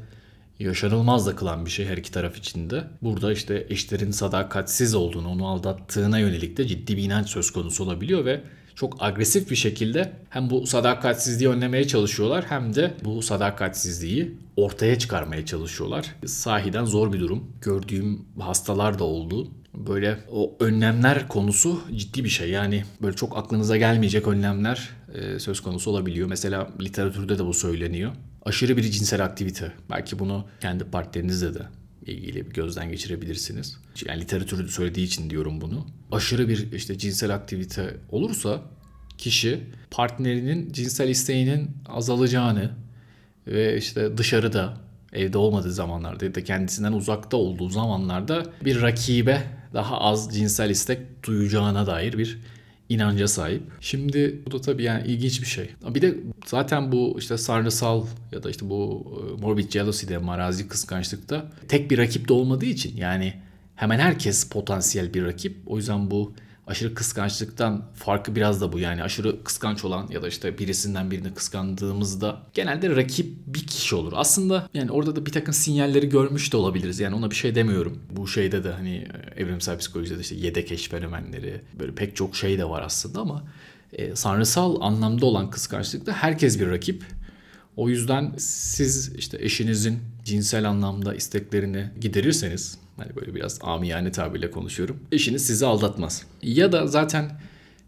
yaşanılmaz 0.60 1.28
da 1.28 1.36
kılan 1.36 1.66
bir 1.66 1.72
şey 1.72 1.86
her 1.86 1.98
iki 1.98 2.12
taraf 2.12 2.38
içinde. 2.38 2.84
Burada 3.02 3.34
işte 3.34 3.68
eşlerin 3.70 4.12
sadakatsiz 4.12 4.96
olduğunu, 4.96 5.30
onu 5.30 5.48
aldattığına 5.48 6.20
yönelik 6.20 6.58
de 6.58 6.68
ciddi 6.68 6.98
bir 6.98 7.04
inanç 7.04 7.30
söz 7.30 7.52
konusu 7.52 7.84
olabiliyor 7.84 8.26
ve 8.26 8.42
çok 8.78 9.04
agresif 9.04 9.52
bir 9.52 9.56
şekilde 9.56 10.12
hem 10.30 10.50
bu 10.50 10.68
sadakatsizliği 10.68 11.50
önlemeye 11.50 11.88
çalışıyorlar 11.88 12.46
hem 12.50 12.76
de 12.76 12.94
bu 13.06 13.22
sadakatsizliği 13.22 14.38
ortaya 14.56 15.00
çıkarmaya 15.00 15.46
çalışıyorlar. 15.46 16.16
Sahiden 16.26 16.86
zor 16.86 17.14
bir 17.14 17.20
durum. 17.20 17.52
Gördüğüm 17.62 18.26
hastalar 18.40 19.00
da 19.00 19.04
oldu. 19.04 19.52
Böyle 19.74 20.20
o 20.32 20.56
önlemler 20.60 21.28
konusu 21.28 21.82
ciddi 21.96 22.24
bir 22.24 22.30
şey. 22.30 22.50
Yani 22.50 22.84
böyle 23.02 23.16
çok 23.16 23.38
aklınıza 23.38 23.78
gelmeyecek 23.78 24.28
önlemler 24.28 24.90
e, 25.14 25.40
söz 25.40 25.60
konusu 25.60 25.92
olabiliyor. 25.92 26.30
Mesela 26.30 26.70
literatürde 26.82 27.40
de 27.40 27.46
bu 27.46 27.54
söyleniyor. 27.54 28.12
Aşırı 28.46 28.78
bir 28.78 28.84
cinsel 28.84 29.24
aktivite. 29.24 29.72
Belki 29.90 30.20
bunu 30.20 30.46
kendi 30.62 30.84
partnerinizle 30.84 31.54
de 31.54 31.62
ilgili 32.14 32.46
bir 32.50 32.54
gözden 32.54 32.92
geçirebilirsiniz. 32.92 33.78
Yani 34.06 34.22
literatürde 34.22 34.68
söylediği 34.68 35.06
için 35.06 35.30
diyorum 35.30 35.62
bunu. 35.62 35.88
Aşırı 36.12 36.50
bir 36.50 36.72
işte 36.72 36.98
cinsel 36.98 37.36
aktivite 37.36 37.98
olursa 38.10 38.62
kişi 39.18 39.64
partnerinin 39.92 40.72
cinsel 40.72 41.10
isteğinin 41.10 41.72
azalacağını 41.88 42.72
ve 43.48 43.78
işte 43.78 44.18
dışarıda 44.18 44.78
evde 45.14 45.38
olmadığı 45.38 45.72
zamanlarda 45.72 46.26
ya 46.26 46.36
da 46.36 46.44
kendisinden 46.44 46.94
uzakta 46.94 47.38
olduğu 47.38 47.70
zamanlarda 47.70 48.44
bir 48.66 48.82
rakibe 48.82 49.44
daha 49.74 50.02
az 50.02 50.36
cinsel 50.36 50.70
istek 50.70 51.26
duyacağına 51.26 51.88
dair 51.88 52.18
bir 52.18 52.40
inanca 52.90 53.28
sahip. 53.28 53.64
Şimdi 53.82 54.42
bu 54.46 54.52
da 54.52 54.62
tabii 54.62 54.84
yani 54.84 55.08
ilginç 55.08 55.42
bir 55.42 55.48
şey. 55.48 55.70
Bir 55.90 56.02
de 56.02 56.18
zaten 56.46 56.92
bu 56.92 57.16
işte 57.20 57.38
sarnısal 57.38 58.06
ya 58.32 58.44
da 58.44 58.50
işte 58.50 58.70
bu 58.70 59.06
e, 59.38 59.42
morbid 59.42 59.72
jealousy'de 59.72 60.18
marazi 60.18 60.68
kıskançlıkta 60.68 61.52
tek 61.68 61.92
bir 61.92 61.98
rakip 61.98 62.28
de 62.28 62.34
olmadığı 62.34 62.66
için 62.66 62.98
yani 62.98 63.34
hemen 63.76 64.00
herkes 64.00 64.50
potansiyel 64.50 65.14
bir 65.14 65.26
rakip. 65.26 65.58
O 65.66 65.78
yüzden 65.78 66.12
bu 66.12 66.34
aşırı 66.68 66.94
kıskançlıktan 66.94 67.86
farkı 67.96 68.36
biraz 68.36 68.62
da 68.62 68.74
bu. 68.74 68.80
Yani 68.80 69.04
aşırı 69.04 69.44
kıskanç 69.44 69.86
olan 69.86 70.08
ya 70.12 70.22
da 70.22 70.28
işte 70.28 70.58
birisinden 70.58 71.12
birini 71.12 71.34
kıskandığımızda 71.34 72.42
genelde 72.54 72.96
rakip 72.96 73.28
bir 73.48 73.68
kişi 73.68 73.96
olur. 73.96 74.14
Aslında 74.16 74.70
yani 74.74 74.92
orada 74.92 75.16
da 75.16 75.26
bir 75.26 75.32
takım 75.32 75.54
sinyalleri 75.54 76.10
görmüş 76.10 76.54
de 76.54 76.58
olabiliriz. 76.58 77.00
Yani 77.00 77.16
ona 77.16 77.32
bir 77.32 77.36
şey 77.36 77.56
demiyorum. 77.56 78.00
Bu 78.12 78.28
şeyde 78.28 78.64
de 78.64 78.72
hani 78.72 79.08
evrimsel 79.36 79.78
psikolojide 79.78 80.18
de 80.18 80.22
işte 80.22 80.36
yedek 80.36 80.72
eş 80.72 80.92
böyle 81.80 81.96
pek 81.96 82.16
çok 82.16 82.36
şey 82.36 82.60
de 82.60 82.70
var 82.70 82.82
aslında 82.82 83.20
ama 83.20 83.44
e, 83.94 84.16
sanrısal 84.16 84.82
anlamda 84.82 85.26
olan 85.26 85.50
kıskançlıkta 85.50 86.14
herkes 86.14 86.60
bir 86.60 86.70
rakip. 86.70 87.04
O 87.76 87.90
yüzden 87.90 88.34
siz 88.38 89.16
işte 89.16 89.38
eşinizin 89.42 90.00
cinsel 90.24 90.70
anlamda 90.70 91.16
isteklerini 91.16 91.90
giderirseniz 92.02 92.78
Hani 92.98 93.16
böyle 93.16 93.36
biraz 93.36 93.60
amiyane 93.62 94.12
tabirle 94.12 94.52
konuşuyorum. 94.52 95.00
Eşiniz 95.12 95.46
sizi 95.46 95.66
aldatmaz. 95.66 96.26
Ya 96.42 96.72
da 96.72 96.88
zaten 96.88 97.32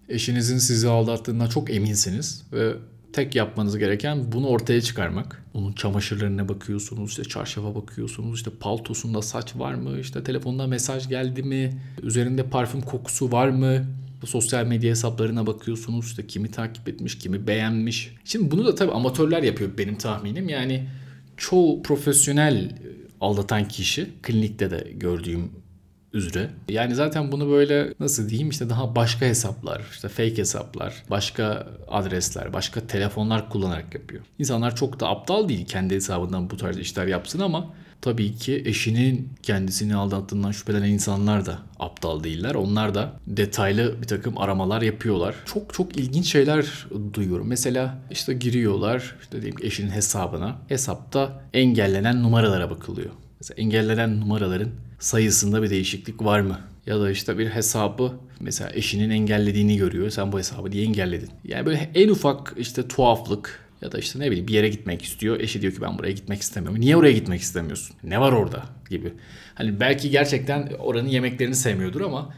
eşinizin 0.10 0.58
sizi 0.58 0.88
aldattığından 0.88 1.48
çok 1.48 1.70
eminsiniz 1.70 2.44
ve 2.54 2.74
tek 3.14 3.36
yapmanız 3.36 3.78
gereken 3.78 4.32
bunu 4.32 4.48
ortaya 4.48 4.82
çıkarmak. 4.82 5.44
Onun 5.54 5.74
çamaşırlarına 5.74 6.50
bakıyorsunuz, 6.50 7.10
işte 7.10 7.24
çarşafa 7.24 7.76
bakıyorsunuz, 7.76 8.38
işte 8.38 8.52
paltosunda 8.60 9.22
saç 9.22 9.56
var 9.56 9.74
mı, 9.74 10.00
işte 10.00 10.24
telefonda 10.24 10.68
mesaj 10.68 11.10
geldi 11.10 11.44
mi, 11.44 11.82
üzerinde 12.04 12.44
parfüm 12.44 12.82
kokusu 12.82 13.32
var 13.32 13.50
mı, 13.50 13.86
sosyal 14.26 14.66
medya 14.66 14.90
hesaplarına 14.90 15.48
bakıyorsunuz, 15.48 16.06
işte 16.06 16.28
kimi 16.28 16.52
takip 16.52 16.90
etmiş, 16.90 17.18
kimi 17.18 17.48
beğenmiş. 17.48 18.16
Şimdi 18.26 18.52
bunu 18.52 18.66
da 18.66 18.76
tabii 18.76 18.92
amatörler 18.92 19.44
yapıyor 19.44 19.70
benim 19.78 19.96
tahminim. 19.96 20.50
Yani 20.50 20.90
çoğu 21.38 21.84
profesyonel 21.84 22.72
aldatan 23.22 23.68
kişi 23.68 24.10
klinikte 24.22 24.72
de 24.72 24.88
gördüğüm 24.94 25.52
üzere. 26.14 26.50
Yani 26.70 26.96
zaten 26.96 27.32
bunu 27.32 27.50
böyle 27.50 27.94
nasıl 28.00 28.30
diyeyim 28.30 28.50
işte 28.50 28.70
daha 28.70 28.96
başka 28.96 29.26
hesaplar, 29.26 29.82
işte 29.92 30.08
fake 30.10 30.38
hesaplar, 30.38 31.04
başka 31.10 31.68
adresler, 31.88 32.54
başka 32.54 32.88
telefonlar 32.88 33.50
kullanarak 33.50 33.96
yapıyor. 33.96 34.24
İnsanlar 34.40 34.76
çok 34.76 35.00
da 35.00 35.08
aptal 35.08 35.50
değil 35.50 35.66
kendi 35.66 35.96
hesabından 35.96 36.50
bu 36.50 36.58
tarz 36.58 36.78
işler 36.78 37.08
yapsın 37.08 37.40
ama 37.40 37.74
tabii 38.02 38.36
ki 38.36 38.64
eşinin 38.66 39.30
kendisini 39.44 39.96
aldattığından 39.96 40.52
şüphelenen 40.52 40.90
insanlar 40.90 41.46
da 41.46 41.60
aptal 41.80 42.24
değiller. 42.24 42.56
Onlar 42.56 42.96
da 42.96 43.14
detaylı 43.28 44.02
bir 44.02 44.08
takım 44.08 44.38
aramalar 44.38 44.82
yapıyorlar. 44.82 45.36
Çok 45.46 45.74
çok 45.74 45.98
ilginç 45.98 46.32
şeyler 46.32 46.88
duyuyorum. 47.14 47.48
Mesela 47.48 47.98
işte 48.12 48.34
giriyorlar 48.34 49.16
işte 49.22 49.42
diyelim 49.42 49.60
ki 49.60 49.68
eşinin 49.68 49.92
hesabına. 49.92 50.56
Hesapta 50.68 51.44
engellenen 51.54 52.24
numaralara 52.24 52.70
bakılıyor. 52.70 53.10
Mesela 53.40 53.62
engellenen 53.62 54.20
numaraların 54.22 54.70
sayısında 55.00 55.64
bir 55.64 55.70
değişiklik 55.70 56.24
var 56.24 56.40
mı? 56.40 56.60
Ya 56.86 57.00
da 57.00 57.12
işte 57.12 57.38
bir 57.38 57.50
hesabı 57.50 58.14
mesela 58.40 58.72
eşinin 58.74 59.10
engellediğini 59.10 59.78
görüyor. 59.78 60.10
Sen 60.10 60.32
bu 60.32 60.40
hesabı 60.40 60.72
diye 60.72 60.84
engelledin. 60.84 61.30
Yani 61.44 61.66
böyle 61.66 61.92
en 61.96 62.10
ufak 62.10 62.54
işte 62.58 62.88
tuhaflık 62.88 63.69
ya 63.82 63.92
da 63.92 63.98
işte 63.98 64.20
ne 64.20 64.28
bileyim 64.28 64.48
bir 64.48 64.54
yere 64.54 64.70
gitmek 64.70 65.02
istiyor. 65.02 65.40
Eşi 65.40 65.62
diyor 65.62 65.74
ki 65.74 65.82
ben 65.82 65.98
buraya 65.98 66.12
gitmek 66.12 66.42
istemiyorum. 66.42 66.82
Niye 66.82 66.98
oraya 66.98 67.12
gitmek 67.12 67.42
istemiyorsun? 67.42 67.96
Ne 68.04 68.22
var 68.22 68.32
orada 68.32 68.64
gibi. 68.90 69.14
Hani 69.56 69.80
belki 69.80 70.10
gerçekten 70.10 70.72
oranın 70.80 71.08
yemeklerini 71.08 71.56
sevmiyordur 71.56 72.02
ama 72.02 72.34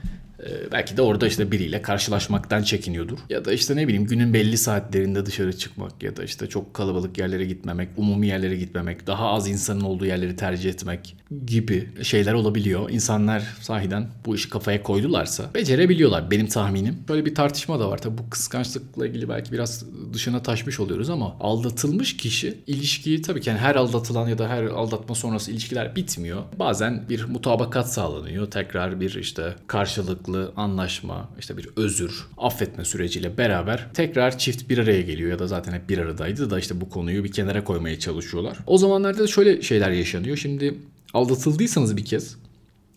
belki 0.72 0.98
de 0.98 1.02
orada 1.02 1.28
işte 1.28 1.52
biriyle 1.52 1.82
karşılaşmaktan 1.82 2.64
çekiniyordur. 2.64 3.18
Ya 3.30 3.46
da 3.46 3.54
işte 3.54 3.76
ne 3.76 3.88
bileyim 3.88 4.06
günün 4.06 4.34
belli 4.34 4.58
saatlerinde 4.58 5.26
dışarı 5.26 5.58
çıkmak 5.58 6.04
ya 6.04 6.18
da 6.18 6.24
işte 6.24 6.48
çok 6.48 6.74
kalabalık 6.74 7.18
yerlere 7.18 7.46
gitmemek, 7.46 7.90
umumi 7.98 8.28
yerlere 8.28 8.56
gitmemek, 8.58 9.08
daha 9.08 9.30
az 9.30 9.48
insanın 9.48 9.82
olduğu 9.82 10.06
yerleri 10.06 10.36
tercih 10.36 10.70
etmek 10.70 11.16
gibi 11.46 11.90
şeyler 12.04 12.34
olabiliyor. 12.34 12.90
İnsanlar 12.90 13.44
sahiden 13.62 14.08
bu 14.26 14.36
işi 14.36 14.50
kafaya 14.50 14.84
koydularsa 14.84 15.54
becerebiliyorlar 15.56 16.32
benim 16.32 16.48
tahminim. 16.48 16.98
Böyle 17.10 17.26
bir 17.26 17.36
tartışma 17.36 17.80
da 17.80 17.90
var. 17.90 17.98
Tabi 17.98 18.18
bu 18.18 18.30
kıskançlıkla 18.30 19.08
ilgili 19.08 19.30
belki 19.30 19.52
biraz 19.52 19.86
dışına 20.14 20.44
taşmış 20.44 20.80
oluyoruz 20.80 21.10
ama 21.10 21.36
aldatılmış 21.40 22.18
kişi 22.18 22.58
ilişkiyi 22.68 23.22
tabii 23.22 23.42
ki 23.42 23.50
yani 23.50 23.60
her 23.60 23.76
aldatılan 23.76 24.28
ya 24.28 24.38
da 24.38 24.50
her 24.50 24.64
aldatma 24.64 25.16
sonrası 25.16 25.52
ilişkiler 25.52 25.96
bitmiyor. 25.96 26.44
Bazen 26.60 27.10
bir 27.10 27.26
mutabakat 27.26 27.94
sağlanıyor. 27.94 28.52
Tekrar 28.52 29.02
bir 29.02 29.16
işte 29.16 29.56
karşılıklı 29.68 30.31
karşılıklı 30.32 30.62
anlaşma, 30.62 31.30
işte 31.40 31.58
bir 31.58 31.70
özür, 31.76 32.28
affetme 32.38 32.86
süreciyle 32.86 33.38
beraber 33.38 33.94
tekrar 33.94 34.38
çift 34.38 34.70
bir 34.70 34.78
araya 34.78 35.02
geliyor 35.02 35.32
ya 35.32 35.40
da 35.40 35.48
zaten 35.48 35.74
hep 35.74 35.90
bir 35.90 35.98
aradaydı 35.98 36.50
da 36.50 36.60
işte 36.60 36.82
bu 36.82 36.90
konuyu 36.90 37.24
bir 37.24 37.32
kenara 37.32 37.64
koymaya 37.64 38.00
çalışıyorlar. 38.00 38.58
O 38.68 38.78
zamanlarda 38.78 39.20
da 39.20 39.28
şöyle 39.28 39.62
şeyler 39.62 39.92
yaşanıyor. 39.92 40.38
Şimdi 40.38 40.76
aldatıldıysanız 41.14 41.98
bir 41.98 42.06
kez 42.06 42.36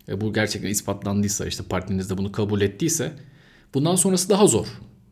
ve 0.08 0.20
bu 0.20 0.32
gerçekten 0.32 0.70
ispatlandıysa 0.70 1.46
işte 1.46 1.64
partneriniz 1.64 2.10
de 2.10 2.18
bunu 2.18 2.32
kabul 2.32 2.60
ettiyse 2.60 3.12
bundan 3.74 3.96
sonrası 3.96 4.28
daha 4.28 4.46
zor. 4.46 4.66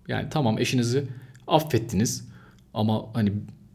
Yani 0.09 0.29
tamam 0.31 0.59
eşinizi 0.59 1.05
affettiniz 1.47 2.29
ama 2.75 3.05
hani 3.15 3.33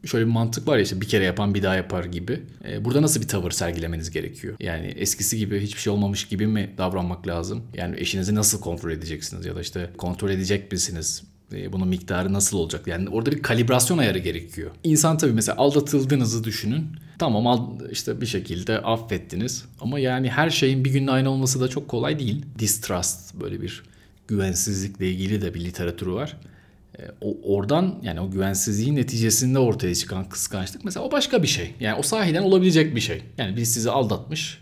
şöyle 0.08 0.26
bir 0.26 0.32
mantık 0.32 0.68
var 0.68 0.76
ya 0.76 0.82
işte 0.82 1.00
bir 1.00 1.08
kere 1.08 1.24
yapan 1.24 1.54
bir 1.54 1.62
daha 1.62 1.74
yapar 1.74 2.04
gibi. 2.04 2.42
E, 2.68 2.84
burada 2.84 3.02
nasıl 3.02 3.20
bir 3.20 3.28
tavır 3.28 3.50
sergilemeniz 3.50 4.10
gerekiyor? 4.10 4.56
Yani 4.60 4.86
eskisi 4.86 5.38
gibi 5.38 5.60
hiçbir 5.60 5.80
şey 5.80 5.92
olmamış 5.92 6.24
gibi 6.24 6.46
mi 6.46 6.70
davranmak 6.78 7.26
lazım? 7.26 7.62
Yani 7.74 8.00
eşinizi 8.00 8.34
nasıl 8.34 8.60
kontrol 8.60 8.90
edeceksiniz 8.90 9.46
ya 9.46 9.56
da 9.56 9.60
işte 9.60 9.90
kontrol 9.98 10.30
edecek 10.30 10.72
misiniz? 10.72 11.22
E, 11.52 11.72
bunun 11.72 11.88
miktarı 11.88 12.32
nasıl 12.32 12.58
olacak? 12.58 12.86
Yani 12.86 13.08
orada 13.08 13.32
bir 13.32 13.42
kalibrasyon 13.42 13.98
ayarı 13.98 14.18
gerekiyor. 14.18 14.70
İnsan 14.84 15.18
tabii 15.18 15.32
mesela 15.32 15.58
aldatıldığınızı 15.58 16.44
düşünün. 16.44 16.86
Tamam 17.18 17.78
işte 17.90 18.20
bir 18.20 18.26
şekilde 18.26 18.78
affettiniz. 18.78 19.64
Ama 19.80 19.98
yani 19.98 20.30
her 20.30 20.50
şeyin 20.50 20.84
bir 20.84 20.90
günde 20.90 21.10
aynı 21.10 21.30
olması 21.30 21.60
da 21.60 21.68
çok 21.68 21.88
kolay 21.88 22.18
değil. 22.18 22.44
Distrust 22.58 23.34
böyle 23.34 23.62
bir 23.62 23.82
güvensizlikle 24.28 25.10
ilgili 25.10 25.42
de 25.42 25.54
bir 25.54 25.60
literatürü 25.64 26.12
var. 26.12 26.36
E, 26.98 27.02
o, 27.20 27.54
oradan 27.56 27.98
yani 28.02 28.20
o 28.20 28.30
güvensizliğin 28.30 28.96
neticesinde 28.96 29.58
ortaya 29.58 29.94
çıkan 29.94 30.28
kıskançlık 30.28 30.84
mesela 30.84 31.06
o 31.06 31.12
başka 31.12 31.42
bir 31.42 31.48
şey. 31.48 31.74
Yani 31.80 31.98
o 31.98 32.02
sahiden 32.02 32.42
olabilecek 32.42 32.94
bir 32.94 33.00
şey. 33.00 33.22
Yani 33.38 33.56
bir 33.56 33.64
sizi 33.64 33.90
aldatmış 33.90 34.60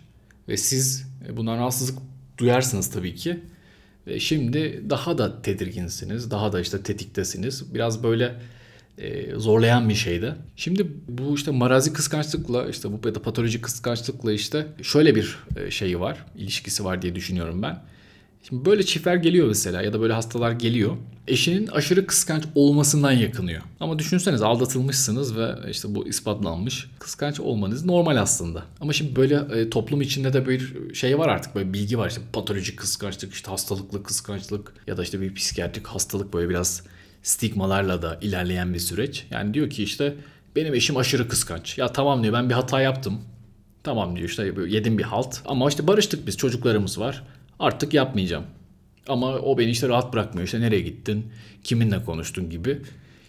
ve 0.49 0.57
siz 0.57 1.07
e, 1.28 1.37
bundan 1.37 1.57
rahatsızlık 1.57 1.99
duyarsınız 2.38 2.90
tabii 2.90 3.14
ki. 3.14 3.40
Ve 4.07 4.21
şimdi 4.21 4.83
daha 4.90 5.19
da 5.19 5.43
tedirginsiniz, 5.43 6.31
daha 6.31 6.52
da 6.52 6.61
işte 6.61 6.83
tetiktesiniz. 6.83 7.75
Biraz 7.75 8.02
böyle 8.02 8.35
e, 8.99 9.35
zorlayan 9.37 9.88
bir 9.88 9.95
şeydi. 9.95 10.35
Şimdi 10.57 10.87
bu 11.09 11.35
işte 11.35 11.50
marazi 11.50 11.93
kıskançlıkla 11.93 12.69
işte 12.69 12.93
bu 12.93 13.00
patolojik 13.00 13.64
kıskançlıkla 13.64 14.33
işte 14.33 14.66
şöyle 14.83 15.14
bir 15.14 15.38
şeyi 15.71 16.00
var, 16.00 16.26
ilişkisi 16.37 16.85
var 16.85 17.02
diye 17.02 17.14
düşünüyorum 17.14 17.62
ben. 17.62 17.83
Şimdi 18.49 18.65
böyle 18.65 18.83
çiftler 18.83 19.17
geliyor 19.17 19.49
mesela 19.49 19.83
ya 19.83 19.93
da 19.93 20.00
böyle 20.00 20.12
hastalar 20.12 20.53
geliyor. 20.53 20.97
Eşinin 21.29 21.67
aşırı 21.67 22.07
kıskanç 22.07 22.45
olmasından 22.55 23.12
yakınıyor. 23.12 23.62
Ama 23.81 23.99
düşünseniz 23.99 24.43
aldatılmışsınız 24.43 25.37
ve 25.37 25.55
işte 25.71 25.95
bu 25.95 26.09
ispatlanmış. 26.09 26.87
Kıskanç 26.99 27.41
olmanız 27.41 27.85
normal 27.85 28.17
aslında. 28.17 28.62
Ama 28.81 28.93
şimdi 28.93 29.17
böyle 29.17 29.35
e, 29.35 29.71
toplum 29.71 30.00
içinde 30.00 30.33
de 30.33 30.49
bir 30.49 30.95
şey 30.95 31.19
var 31.19 31.29
artık 31.29 31.55
böyle 31.55 31.73
bilgi 31.73 31.99
var 31.99 32.09
işte 32.09 32.21
patolojik 32.33 32.79
kıskançlık, 32.79 33.35
işte 33.35 33.50
hastalıklı 33.50 34.03
kıskançlık 34.03 34.73
ya 34.87 34.97
da 34.97 35.03
işte 35.03 35.21
bir 35.21 35.35
psikiyatrik 35.35 35.87
hastalık 35.87 36.35
böyle 36.35 36.49
biraz 36.49 36.83
stigmalarla 37.23 38.03
da 38.03 38.19
ilerleyen 38.21 38.75
bir 38.75 38.79
süreç. 38.79 39.26
Yani 39.31 39.55
diyor 39.55 39.71
ki 39.71 39.83
işte 39.83 40.15
benim 40.57 40.75
eşim 40.75 40.97
aşırı 40.97 41.29
kıskanç. 41.29 41.79
Ya 41.79 41.93
tamam 41.93 42.23
diyor 42.23 42.35
ben 42.35 42.49
bir 42.49 42.55
hata 42.55 42.81
yaptım. 42.81 43.21
Tamam 43.83 44.17
diyor 44.17 44.29
işte 44.29 44.53
yedim 44.69 44.99
bir 44.99 45.03
halt. 45.03 45.37
Ama 45.45 45.69
işte 45.69 45.87
barıştık 45.87 46.26
biz 46.26 46.37
çocuklarımız 46.37 47.00
var. 47.00 47.23
Artık 47.59 47.95
yapmayacağım. 47.95 48.45
Ama 49.09 49.27
o 49.27 49.59
beni 49.59 49.71
işte 49.71 49.89
rahat 49.89 50.13
bırakmıyor. 50.13 50.47
İşte 50.47 50.61
nereye 50.61 50.81
gittin, 50.81 51.27
kiminle 51.65 52.05
konuştun 52.05 52.51
gibi. 52.51 52.79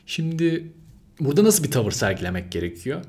Şimdi 0.05 0.71
burada 1.19 1.43
nasıl 1.43 1.63
bir 1.63 1.71
tavır 1.71 1.91
sergilemek 1.91 2.51
gerekiyor? 2.51 3.01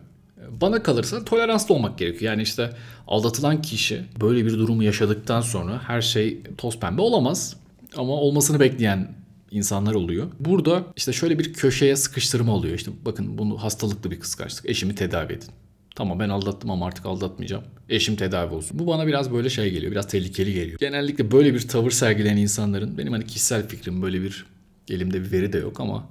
Bana 0.61 0.83
kalırsa 0.83 1.25
toleranslı 1.25 1.75
olmak 1.75 1.99
gerekiyor. 1.99 2.33
Yani 2.33 2.43
işte 2.43 2.71
aldatılan 3.07 3.63
kişi 3.63 4.05
böyle 4.21 4.45
bir 4.45 4.53
durumu 4.53 4.83
yaşadıktan 4.83 5.41
sonra 5.41 5.83
her 5.87 6.03
şey 6.03 6.43
toz 6.59 6.81
pembe 6.81 7.03
olamaz. 7.03 7.57
Ama 7.97 8.13
olmasını 8.13 8.61
bekleyen 8.61 9.15
insanlar 9.51 9.95
oluyor. 9.95 10.27
Burada 10.41 10.85
işte 10.97 11.13
şöyle 11.13 11.39
bir 11.39 11.53
köşeye 11.53 11.97
sıkıştırma 11.97 12.53
oluyor. 12.53 12.75
İşte 12.75 12.91
bakın 13.05 13.39
bunu 13.39 13.63
hastalıklı 13.63 14.11
bir 14.11 14.21
kıskançlık. 14.21 14.71
Eşimi 14.71 14.95
tedavi 14.95 15.33
edin. 15.33 15.49
Tamam 15.99 16.19
ben 16.19 16.29
aldattım 16.29 16.71
ama 16.71 16.87
artık 16.87 17.07
aldatmayacağım. 17.07 17.65
Eşim 17.89 18.17
tedavi 18.17 18.55
olsun. 18.55 18.79
Bu 18.79 18.87
bana 18.87 19.07
biraz 19.07 19.33
böyle 19.33 19.51
şey 19.51 19.71
geliyor. 19.71 19.93
Biraz 19.93 20.09
tehlikeli 20.09 20.55
geliyor. 20.55 20.79
Genellikle 20.79 21.31
böyle 21.31 21.55
bir 21.55 21.69
tavır 21.69 21.91
sergileyen 21.91 22.37
insanların 22.37 22.99
benim 22.99 23.13
hani 23.13 23.27
kişisel 23.27 23.69
fikrim 23.69 24.03
böyle 24.03 24.23
bir 24.23 24.47
elimde 24.91 25.23
bir 25.23 25.33
veri 25.33 25.53
de 25.53 25.59
yok 25.59 25.81
ama 25.81 26.09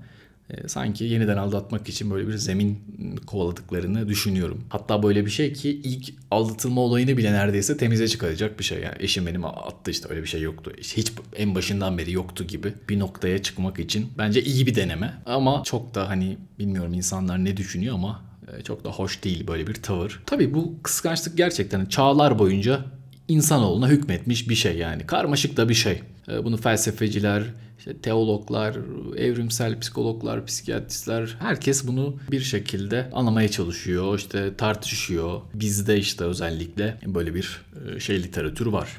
e, 0.50 0.67
sanki 0.67 1.03
yeniden 1.03 1.38
aldatmak 1.38 1.89
için 1.89 2.12
böyle 2.12 2.27
bir 2.27 2.34
zemin 2.34 2.79
kovaladıklarını 3.27 4.10
düşünüyorum. 4.10 4.63
Hatta 4.70 5.03
böyle 5.03 5.25
bir 5.25 5.32
şey 5.32 5.53
ki 5.53 5.70
ilk 5.70 6.13
aldatılma 6.32 6.82
olayını 6.82 7.17
bile 7.17 7.34
neredeyse 7.34 7.77
temize 7.77 8.08
çıkaracak 8.08 8.60
bir 8.60 8.63
şey. 8.63 8.82
Yani 8.82 8.96
eşim 9.00 9.25
benim 9.25 9.46
attı 9.46 9.91
işte 9.91 10.10
öyle 10.10 10.22
bir 10.22 10.27
şey 10.27 10.41
yoktu. 10.41 10.72
Hiç 10.82 11.12
en 11.36 11.56
başından 11.56 11.98
beri 11.98 12.12
yoktu 12.12 12.44
gibi 12.44 12.74
bir 12.89 13.00
noktaya 13.00 13.44
çıkmak 13.44 13.79
için 13.79 14.08
bence 14.17 14.44
iyi 14.44 14.67
bir 14.67 14.75
deneme. 14.75 15.13
Ama 15.25 15.63
çok 15.63 15.96
da 15.96 16.10
hani 16.10 16.38
bilmiyorum 16.60 16.94
insanlar 16.94 17.46
ne 17.46 17.58
düşünüyor 17.58 17.96
ama 17.96 18.26
çok 18.63 18.84
da 18.84 18.89
hoş 18.89 19.24
değil 19.24 19.48
böyle 19.48 19.68
bir 19.68 19.74
tavır. 19.74 20.20
Tabii 20.25 20.54
bu 20.54 20.75
kıskançlık 20.84 21.38
gerçekten 21.38 21.86
çağlar 21.86 22.39
boyunca 22.39 22.86
insanoğluna 23.27 23.88
hükmetmiş 23.88 24.50
bir 24.50 24.56
şey 24.56 24.77
yani. 24.77 25.06
Karmaşık 25.06 25.58
da 25.58 25.70
bir 25.70 25.74
şey. 25.74 26.01
E, 26.30 26.44
bunu 26.44 26.58
felsefeciler, 26.58 27.44
işte 27.80 27.98
teologlar, 27.98 28.75
evrimsel 29.18 29.80
psikologlar, 29.80 30.46
psikiyatristler 30.46 31.36
herkes 31.39 31.88
bunu 31.88 32.16
bir 32.32 32.42
şekilde 32.42 33.10
anlamaya 33.13 33.51
çalışıyor, 33.51 34.18
işte 34.18 34.58
tartışıyor. 34.58 35.42
Bizde 35.54 35.98
işte 35.98 36.24
özellikle 36.24 37.00
böyle 37.06 37.36
bir 37.36 37.62
e, 37.96 38.00
şey 38.00 38.24
literatür 38.24 38.66
var. 38.66 38.89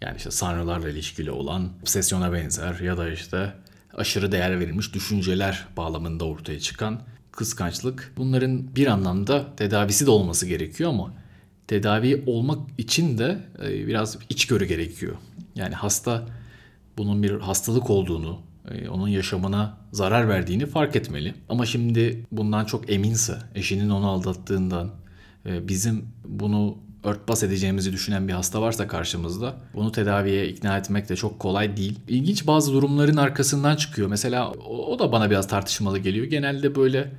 Yani 0.00 0.16
işte 0.16 0.30
sanrılarla 0.30 0.88
ilişkili 0.88 1.30
olan 1.30 1.68
obsesyona 1.82 2.32
benzer 2.32 2.80
ya 2.80 2.96
da 2.96 3.10
işte 3.10 3.52
aşırı 3.94 4.32
değer 4.32 4.60
verilmiş 4.60 4.94
düşünceler 4.94 5.66
bağlamında 5.76 6.24
ortaya 6.24 6.60
çıkan 6.60 7.00
kıskançlık. 7.40 8.12
Bunların 8.16 8.76
bir 8.76 8.86
anlamda 8.86 9.56
tedavisi 9.56 10.06
de 10.06 10.10
olması 10.10 10.46
gerekiyor 10.46 10.90
ama 10.90 11.14
tedavi 11.66 12.22
olmak 12.26 12.58
için 12.78 13.18
de 13.18 13.38
e, 13.62 13.86
biraz 13.86 14.18
içgörü 14.28 14.64
gerekiyor. 14.64 15.16
Yani 15.54 15.74
hasta 15.74 16.26
bunun 16.98 17.22
bir 17.22 17.40
hastalık 17.40 17.90
olduğunu, 17.90 18.38
e, 18.70 18.88
onun 18.88 19.08
yaşamına 19.08 19.78
zarar 19.92 20.28
verdiğini 20.28 20.66
fark 20.66 20.96
etmeli. 20.96 21.34
Ama 21.48 21.66
şimdi 21.66 22.26
bundan 22.32 22.64
çok 22.64 22.90
eminse, 22.92 23.38
eşinin 23.54 23.90
onu 23.90 24.08
aldattığından, 24.08 24.90
e, 25.46 25.68
bizim 25.68 26.04
bunu 26.24 26.78
örtbas 27.04 27.42
edeceğimizi 27.42 27.92
düşünen 27.92 28.28
bir 28.28 28.32
hasta 28.32 28.62
varsa 28.62 28.86
karşımızda 28.86 29.54
bunu 29.74 29.92
tedaviye 29.92 30.48
ikna 30.48 30.78
etmek 30.78 31.08
de 31.08 31.16
çok 31.16 31.38
kolay 31.38 31.76
değil. 31.76 31.98
İlginç 32.08 32.46
bazı 32.46 32.72
durumların 32.72 33.16
arkasından 33.16 33.76
çıkıyor. 33.76 34.08
Mesela 34.08 34.50
o 34.68 34.98
da 34.98 35.12
bana 35.12 35.30
biraz 35.30 35.48
tartışmalı 35.48 35.98
geliyor. 35.98 36.26
Genelde 36.26 36.74
böyle 36.74 37.10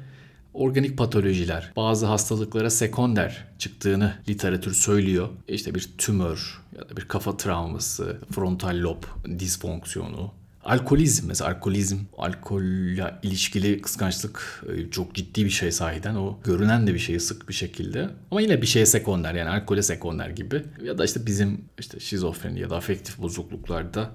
organik 0.53 0.97
patolojiler, 0.97 1.71
bazı 1.75 2.05
hastalıklara 2.05 2.69
sekonder 2.69 3.47
çıktığını 3.59 4.13
literatür 4.29 4.73
söylüyor. 4.73 5.29
İşte 5.47 5.75
bir 5.75 5.89
tümör 5.97 6.61
ya 6.77 6.89
da 6.89 6.97
bir 6.97 7.07
kafa 7.07 7.37
travması, 7.37 8.17
frontal 8.31 8.81
lob 8.81 9.03
disfonksiyonu, 9.39 10.31
Alkolizm 10.65 11.27
mesela 11.27 11.49
alkolizm, 11.49 11.97
alkolle 12.17 13.13
ilişkili 13.23 13.81
kıskançlık 13.81 14.63
e, 14.69 14.91
çok 14.91 15.15
ciddi 15.15 15.45
bir 15.45 15.49
şey 15.49 15.71
sahiden. 15.71 16.15
O 16.15 16.39
görünen 16.43 16.87
de 16.87 16.93
bir 16.93 16.99
şey 16.99 17.19
sık 17.19 17.49
bir 17.49 17.53
şekilde. 17.53 18.09
Ama 18.31 18.41
yine 18.41 18.61
bir 18.61 18.67
şeye 18.67 18.85
sekonder 18.85 19.33
yani 19.33 19.49
alkole 19.49 19.81
sekonder 19.81 20.29
gibi. 20.29 20.63
Ya 20.83 20.97
da 20.97 21.05
işte 21.05 21.25
bizim 21.25 21.65
işte 21.79 21.99
şizofreni 21.99 22.59
ya 22.59 22.69
da 22.69 22.77
afektif 22.77 23.17
bozukluklarda 23.17 24.11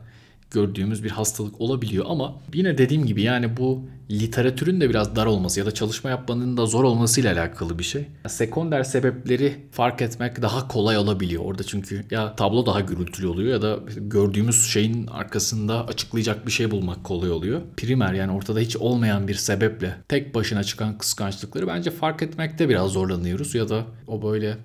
gördüğümüz 0.51 1.05
bir 1.05 1.11
hastalık 1.11 1.61
olabiliyor 1.61 2.05
ama 2.09 2.41
yine 2.55 2.79
dediğim 2.79 3.07
gibi 3.07 3.23
yani 3.23 3.57
bu 3.57 3.83
literatürün 4.11 4.81
de 4.81 4.91
biraz 4.91 5.17
dar 5.17 5.27
olması 5.27 5.61
ya 5.61 5.67
da 5.67 5.71
çalışma 5.71 6.11
yapmanın 6.11 6.57
da 6.57 6.67
zor 6.67 6.85
olmasıyla 6.85 7.33
alakalı 7.33 7.79
bir 7.79 7.85
şey. 7.85 8.07
Sekonder 8.29 8.83
sebepleri 8.83 9.57
fark 9.73 10.03
etmek 10.03 10.43
daha 10.43 10.69
kolay 10.69 10.99
olabiliyor 10.99 11.45
orada 11.45 11.63
çünkü 11.63 12.05
ya 12.11 12.37
tablo 12.37 12.67
daha 12.67 12.81
gürültülü 12.81 13.27
oluyor 13.27 13.51
ya 13.51 13.63
da 13.63 13.79
gördüğümüz 13.97 14.67
şeyin 14.67 15.07
arkasında 15.07 15.87
açıklayacak 15.87 16.47
bir 16.47 16.53
şey 16.53 16.71
bulmak 16.71 17.05
kolay 17.05 17.31
oluyor. 17.31 17.61
Primer 17.77 18.13
yani 18.13 18.33
ortada 18.33 18.61
hiç 18.61 18.77
olmayan 18.77 19.29
bir 19.29 19.35
sebeple 19.35 19.97
tek 20.09 20.35
başına 20.35 20.65
çıkan 20.65 20.99
kıskançlıkları 20.99 21.67
bence 21.67 21.91
fark 21.91 22.23
etmekte 22.23 22.69
biraz 22.69 22.91
zorlanıyoruz 22.91 23.55
ya 23.55 23.69
da 23.69 23.85
o 24.07 24.23
böyle 24.23 24.59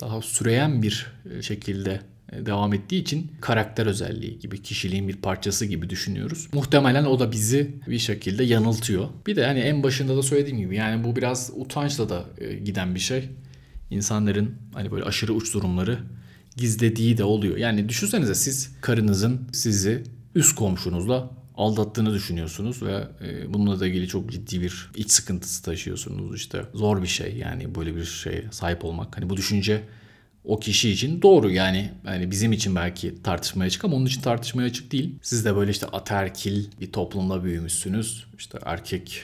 daha 0.00 0.22
süreyen 0.22 0.82
bir 0.82 1.12
şekilde 1.40 2.00
devam 2.46 2.74
ettiği 2.74 3.02
için 3.02 3.32
karakter 3.40 3.86
özelliği 3.86 4.38
gibi, 4.38 4.62
kişiliğin 4.62 5.08
bir 5.08 5.16
parçası 5.16 5.66
gibi 5.66 5.90
düşünüyoruz. 5.90 6.48
Muhtemelen 6.52 7.04
o 7.04 7.18
da 7.18 7.32
bizi 7.32 7.70
bir 7.88 7.98
şekilde 7.98 8.44
yanıltıyor. 8.44 9.08
Bir 9.26 9.36
de 9.36 9.46
hani 9.46 9.60
en 9.60 9.82
başında 9.82 10.16
da 10.16 10.22
söylediğim 10.22 10.58
gibi 10.58 10.76
yani 10.76 11.04
bu 11.04 11.16
biraz 11.16 11.50
utançla 11.56 12.08
da 12.08 12.24
e, 12.38 12.54
giden 12.54 12.94
bir 12.94 13.00
şey. 13.00 13.28
İnsanların 13.90 14.54
hani 14.74 14.90
böyle 14.90 15.04
aşırı 15.04 15.32
uç 15.32 15.54
durumları 15.54 15.98
gizlediği 16.56 17.18
de 17.18 17.24
oluyor. 17.24 17.56
Yani 17.56 17.88
düşünsenize 17.88 18.34
siz 18.34 18.72
karınızın 18.80 19.48
sizi 19.52 20.02
üst 20.34 20.54
komşunuzla 20.54 21.30
aldattığını 21.56 22.14
düşünüyorsunuz 22.14 22.82
ve 22.82 23.08
e, 23.24 23.54
bununla 23.54 23.80
da 23.80 23.86
ilgili 23.86 24.08
çok 24.08 24.30
ciddi 24.30 24.60
bir 24.60 24.90
iç 24.96 25.10
sıkıntısı 25.10 25.62
taşıyorsunuz. 25.62 26.36
İşte 26.36 26.62
zor 26.74 27.02
bir 27.02 27.06
şey 27.06 27.36
yani 27.36 27.74
böyle 27.74 27.96
bir 27.96 28.04
şeye 28.04 28.44
sahip 28.50 28.84
olmak. 28.84 29.16
Hani 29.16 29.30
bu 29.30 29.36
düşünce 29.36 29.82
o 30.44 30.60
kişi 30.60 30.90
için 30.90 31.22
doğru 31.22 31.50
yani 31.50 31.90
yani 32.06 32.30
bizim 32.30 32.52
için 32.52 32.76
belki 32.76 33.22
tartışmaya 33.22 33.66
açık 33.66 33.84
ama 33.84 33.96
onun 33.96 34.06
için 34.06 34.20
tartışmaya 34.20 34.64
açık 34.64 34.92
değil. 34.92 35.14
Siz 35.22 35.44
de 35.44 35.56
böyle 35.56 35.70
işte 35.70 35.86
aterkil 35.86 36.64
bir 36.80 36.92
toplumda 36.92 37.44
büyümüşsünüz. 37.44 38.24
İşte 38.38 38.58
erkek 38.64 39.22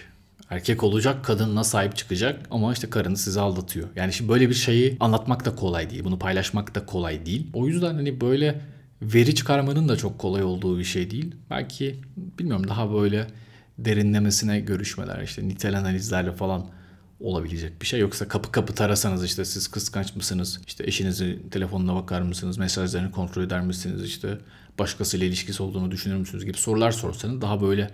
erkek 0.50 0.82
olacak 0.82 1.24
kadınla 1.24 1.64
sahip 1.64 1.96
çıkacak 1.96 2.46
ama 2.50 2.72
işte 2.72 2.90
karını 2.90 3.16
sizi 3.16 3.40
aldatıyor. 3.40 3.88
Yani 3.96 4.12
şimdi 4.12 4.30
böyle 4.30 4.48
bir 4.48 4.54
şeyi 4.54 4.96
anlatmak 5.00 5.44
da 5.44 5.54
kolay 5.54 5.90
değil. 5.90 6.04
Bunu 6.04 6.18
paylaşmak 6.18 6.74
da 6.74 6.86
kolay 6.86 7.26
değil. 7.26 7.46
O 7.52 7.66
yüzden 7.66 7.94
hani 7.94 8.20
böyle 8.20 8.60
veri 9.02 9.34
çıkarmanın 9.34 9.88
da 9.88 9.96
çok 9.96 10.18
kolay 10.18 10.42
olduğu 10.42 10.78
bir 10.78 10.84
şey 10.84 11.10
değil. 11.10 11.34
Belki 11.50 12.00
bilmiyorum 12.16 12.68
daha 12.68 12.92
böyle 12.92 13.26
derinlemesine 13.78 14.60
görüşmeler 14.60 15.22
işte 15.22 15.48
nitel 15.48 15.78
analizlerle 15.78 16.32
falan 16.32 16.66
olabilecek 17.20 17.82
bir 17.82 17.86
şey. 17.86 18.00
Yoksa 18.00 18.28
kapı 18.28 18.52
kapı 18.52 18.74
tarasanız 18.74 19.24
işte 19.24 19.44
siz 19.44 19.68
kıskanç 19.68 20.16
mısınız? 20.16 20.60
İşte 20.66 20.84
eşinizi 20.84 21.38
telefonuna 21.50 21.94
bakar 21.94 22.22
mısınız? 22.22 22.58
Mesajlarını 22.58 23.10
kontrol 23.10 23.42
eder 23.42 23.60
misiniz? 23.60 24.04
İşte 24.04 24.38
başkasıyla 24.78 25.26
ilişkisi 25.26 25.62
olduğunu 25.62 25.90
düşünür 25.90 26.16
müsünüz 26.16 26.44
gibi 26.44 26.58
sorular 26.58 26.90
sorsanız 26.92 27.40
daha 27.40 27.62
böyle 27.62 27.90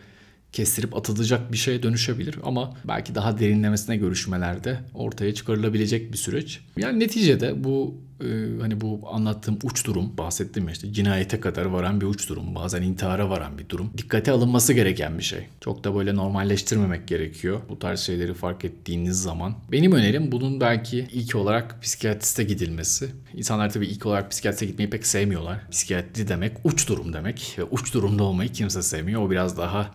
kestirip 0.57 0.97
atılacak 0.97 1.53
bir 1.53 1.57
şeye 1.57 1.83
dönüşebilir 1.83 2.37
ama 2.43 2.75
belki 2.85 3.15
daha 3.15 3.39
derinlemesine 3.39 3.97
görüşmelerde 3.97 4.79
ortaya 4.95 5.35
çıkarılabilecek 5.35 6.13
bir 6.13 6.17
süreç. 6.19 6.61
Yani 6.77 7.01
neticede 7.01 7.65
bu 7.65 7.95
e, 8.21 8.27
hani 8.61 8.81
bu 8.81 9.01
anlattığım 9.11 9.59
uç 9.63 9.87
durum 9.87 10.17
bahsettim 10.19 10.67
ya 10.69 10.73
işte 10.73 10.93
cinayete 10.93 11.41
kadar 11.41 11.65
varan 11.65 12.01
bir 12.01 12.07
uç 12.07 12.29
durum 12.29 12.55
bazen 12.55 12.83
intihara 12.83 13.31
varan 13.31 13.59
bir 13.59 13.69
durum 13.69 13.91
dikkate 13.99 14.33
alınması 14.33 14.73
gereken 14.73 15.19
bir 15.19 15.23
şey. 15.23 15.47
Çok 15.61 15.85
da 15.85 15.95
böyle 15.95 16.15
normalleştirmemek 16.15 17.09
gerekiyor 17.09 17.61
bu 17.69 17.79
tarz 17.79 18.01
şeyleri 18.01 18.35
fark 18.35 18.65
ettiğiniz 18.65 19.23
zaman. 19.23 19.55
Benim 19.73 19.93
önerim 19.93 20.33
bunun 20.33 20.61
belki 20.61 21.07
ilk 21.13 21.35
olarak 21.35 21.83
psikiyatriste 21.83 22.45
gidilmesi. 22.45 23.09
İnsanlar 23.35 23.73
tabii 23.73 23.87
ilk 23.87 24.07
olarak 24.07 24.31
psikiyatriste 24.31 24.67
gitmeyi 24.67 24.91
pek 24.91 25.07
sevmiyorlar. 25.07 25.71
Psikiyatri 25.71 26.29
demek 26.29 26.53
uç 26.65 26.89
durum 26.89 27.13
demek 27.13 27.55
ve 27.59 27.65
uç 27.65 27.95
durumda 27.95 28.23
olmayı 28.23 28.53
kimse 28.53 28.83
sevmiyor. 28.83 29.23
O 29.23 29.31
biraz 29.31 29.59
daha 29.59 29.91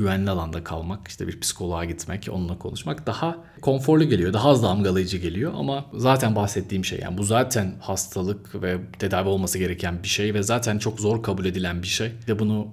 güvenli 0.00 0.30
alanda 0.30 0.64
kalmak, 0.64 1.08
işte 1.08 1.28
bir 1.28 1.40
psikoloğa 1.40 1.84
gitmek, 1.84 2.28
onunla 2.32 2.58
konuşmak 2.58 3.06
daha 3.06 3.36
konforlu 3.62 4.04
geliyor, 4.04 4.32
daha 4.32 4.48
az 4.48 4.62
damgalayıcı 4.62 5.18
geliyor 5.18 5.52
ama 5.56 5.86
zaten 5.94 6.36
bahsettiğim 6.36 6.84
şey 6.84 7.00
yani 7.00 7.18
bu 7.18 7.24
zaten 7.24 7.74
hastalık 7.80 8.62
ve 8.62 8.78
tedavi 8.98 9.28
olması 9.28 9.58
gereken 9.58 10.02
bir 10.02 10.08
şey 10.08 10.34
ve 10.34 10.42
zaten 10.42 10.78
çok 10.78 11.00
zor 11.00 11.22
kabul 11.22 11.44
edilen 11.44 11.82
bir 11.82 11.86
şey. 11.86 12.12
Ve 12.28 12.38
bunu 12.38 12.68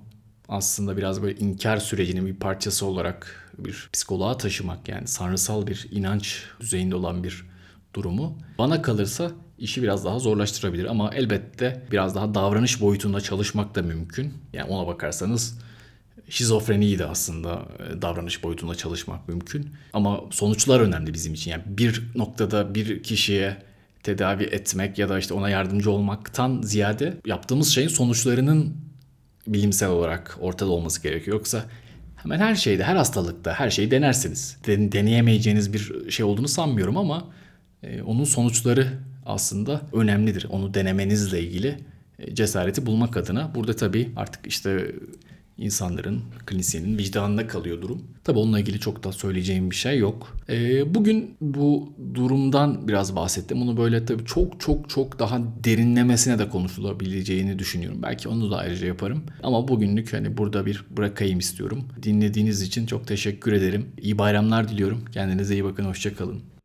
aslında 0.49 0.97
biraz 0.97 1.21
böyle 1.21 1.39
inkar 1.39 1.77
sürecinin 1.77 2.25
bir 2.25 2.35
parçası 2.35 2.85
olarak 2.85 3.51
bir 3.57 3.89
psikoloğa 3.93 4.37
taşımak 4.37 4.89
yani 4.89 5.07
sanrısal 5.07 5.67
bir 5.67 5.87
inanç 5.91 6.43
düzeyinde 6.59 6.95
olan 6.95 7.23
bir 7.23 7.45
durumu 7.93 8.37
bana 8.57 8.81
kalırsa 8.81 9.31
işi 9.57 9.83
biraz 9.83 10.05
daha 10.05 10.19
zorlaştırabilir 10.19 10.85
ama 10.85 11.11
elbette 11.13 11.85
biraz 11.91 12.15
daha 12.15 12.33
davranış 12.33 12.81
boyutunda 12.81 13.21
çalışmak 13.21 13.75
da 13.75 13.81
mümkün. 13.81 14.33
Yani 14.53 14.69
ona 14.69 14.87
bakarsanız 14.87 15.59
şizofreniyi 16.29 16.99
de 16.99 17.05
aslında 17.05 17.65
e, 17.79 18.01
davranış 18.01 18.43
boyutunda 18.43 18.75
çalışmak 18.75 19.27
mümkün. 19.27 19.69
Ama 19.93 20.21
sonuçlar 20.31 20.79
önemli 20.79 21.13
bizim 21.13 21.33
için. 21.33 21.51
Yani 21.51 21.63
bir 21.67 22.03
noktada 22.15 22.75
bir 22.75 23.03
kişiye 23.03 23.57
tedavi 24.03 24.43
etmek 24.43 24.97
ya 24.97 25.09
da 25.09 25.19
işte 25.19 25.33
ona 25.33 25.49
yardımcı 25.49 25.91
olmaktan 25.91 26.61
ziyade 26.61 27.17
yaptığımız 27.25 27.69
şeyin 27.69 27.87
sonuçlarının 27.87 28.77
bilimsel 29.47 29.89
olarak 29.89 30.37
ortada 30.41 30.71
olması 30.71 31.03
gerekiyor. 31.03 31.37
Yoksa 31.37 31.65
hemen 32.15 32.39
her 32.39 32.55
şeyde, 32.55 32.83
her 32.83 32.95
hastalıkta 32.95 33.53
her 33.53 33.69
şeyi 33.69 33.91
denersiniz. 33.91 34.57
deneyemeyeceğiniz 34.67 35.73
bir 35.73 36.11
şey 36.11 36.25
olduğunu 36.25 36.47
sanmıyorum 36.47 36.97
ama 36.97 37.27
e, 37.83 38.01
onun 38.01 38.23
sonuçları 38.23 38.87
aslında 39.25 39.81
önemlidir. 39.93 40.45
Onu 40.49 40.73
denemenizle 40.73 41.41
ilgili 41.41 41.77
e, 42.19 42.35
cesareti 42.35 42.85
bulmak 42.85 43.17
adına. 43.17 43.55
Burada 43.55 43.75
tabii 43.75 44.11
artık 44.15 44.47
işte 44.47 44.91
insanların, 45.57 46.21
klinisyenin 46.45 46.97
vicdanına 46.97 47.47
kalıyor 47.47 47.81
durum. 47.81 48.01
Tabii 48.23 48.39
onunla 48.39 48.59
ilgili 48.59 48.79
çok 48.79 49.03
da 49.03 49.11
söyleyeceğim 49.11 49.71
bir 49.71 49.75
şey 49.75 49.97
yok. 49.97 50.37
Ee, 50.49 50.95
bugün 50.95 51.35
bu 51.41 51.93
durumdan 52.13 52.87
biraz 52.87 53.15
bahsettim. 53.15 53.61
Bunu 53.61 53.77
böyle 53.77 54.05
tabii 54.05 54.25
çok 54.25 54.59
çok 54.59 54.89
çok 54.89 55.19
daha 55.19 55.41
derinlemesine 55.63 56.39
de 56.39 56.49
konuşulabileceğini 56.49 57.59
düşünüyorum. 57.59 57.99
Belki 58.03 58.29
onu 58.29 58.51
da 58.51 58.57
ayrıca 58.57 58.87
yaparım. 58.87 59.23
Ama 59.43 59.67
bugünlük 59.67 60.13
hani 60.13 60.37
burada 60.37 60.65
bir 60.65 60.85
bırakayım 60.97 61.39
istiyorum. 61.39 61.83
Dinlediğiniz 62.03 62.61
için 62.61 62.85
çok 62.85 63.07
teşekkür 63.07 63.53
ederim. 63.53 63.85
İyi 64.01 64.17
bayramlar 64.17 64.69
diliyorum. 64.69 65.05
Kendinize 65.13 65.53
iyi 65.53 65.63
bakın. 65.63 65.85
Hoşçakalın. 65.85 66.56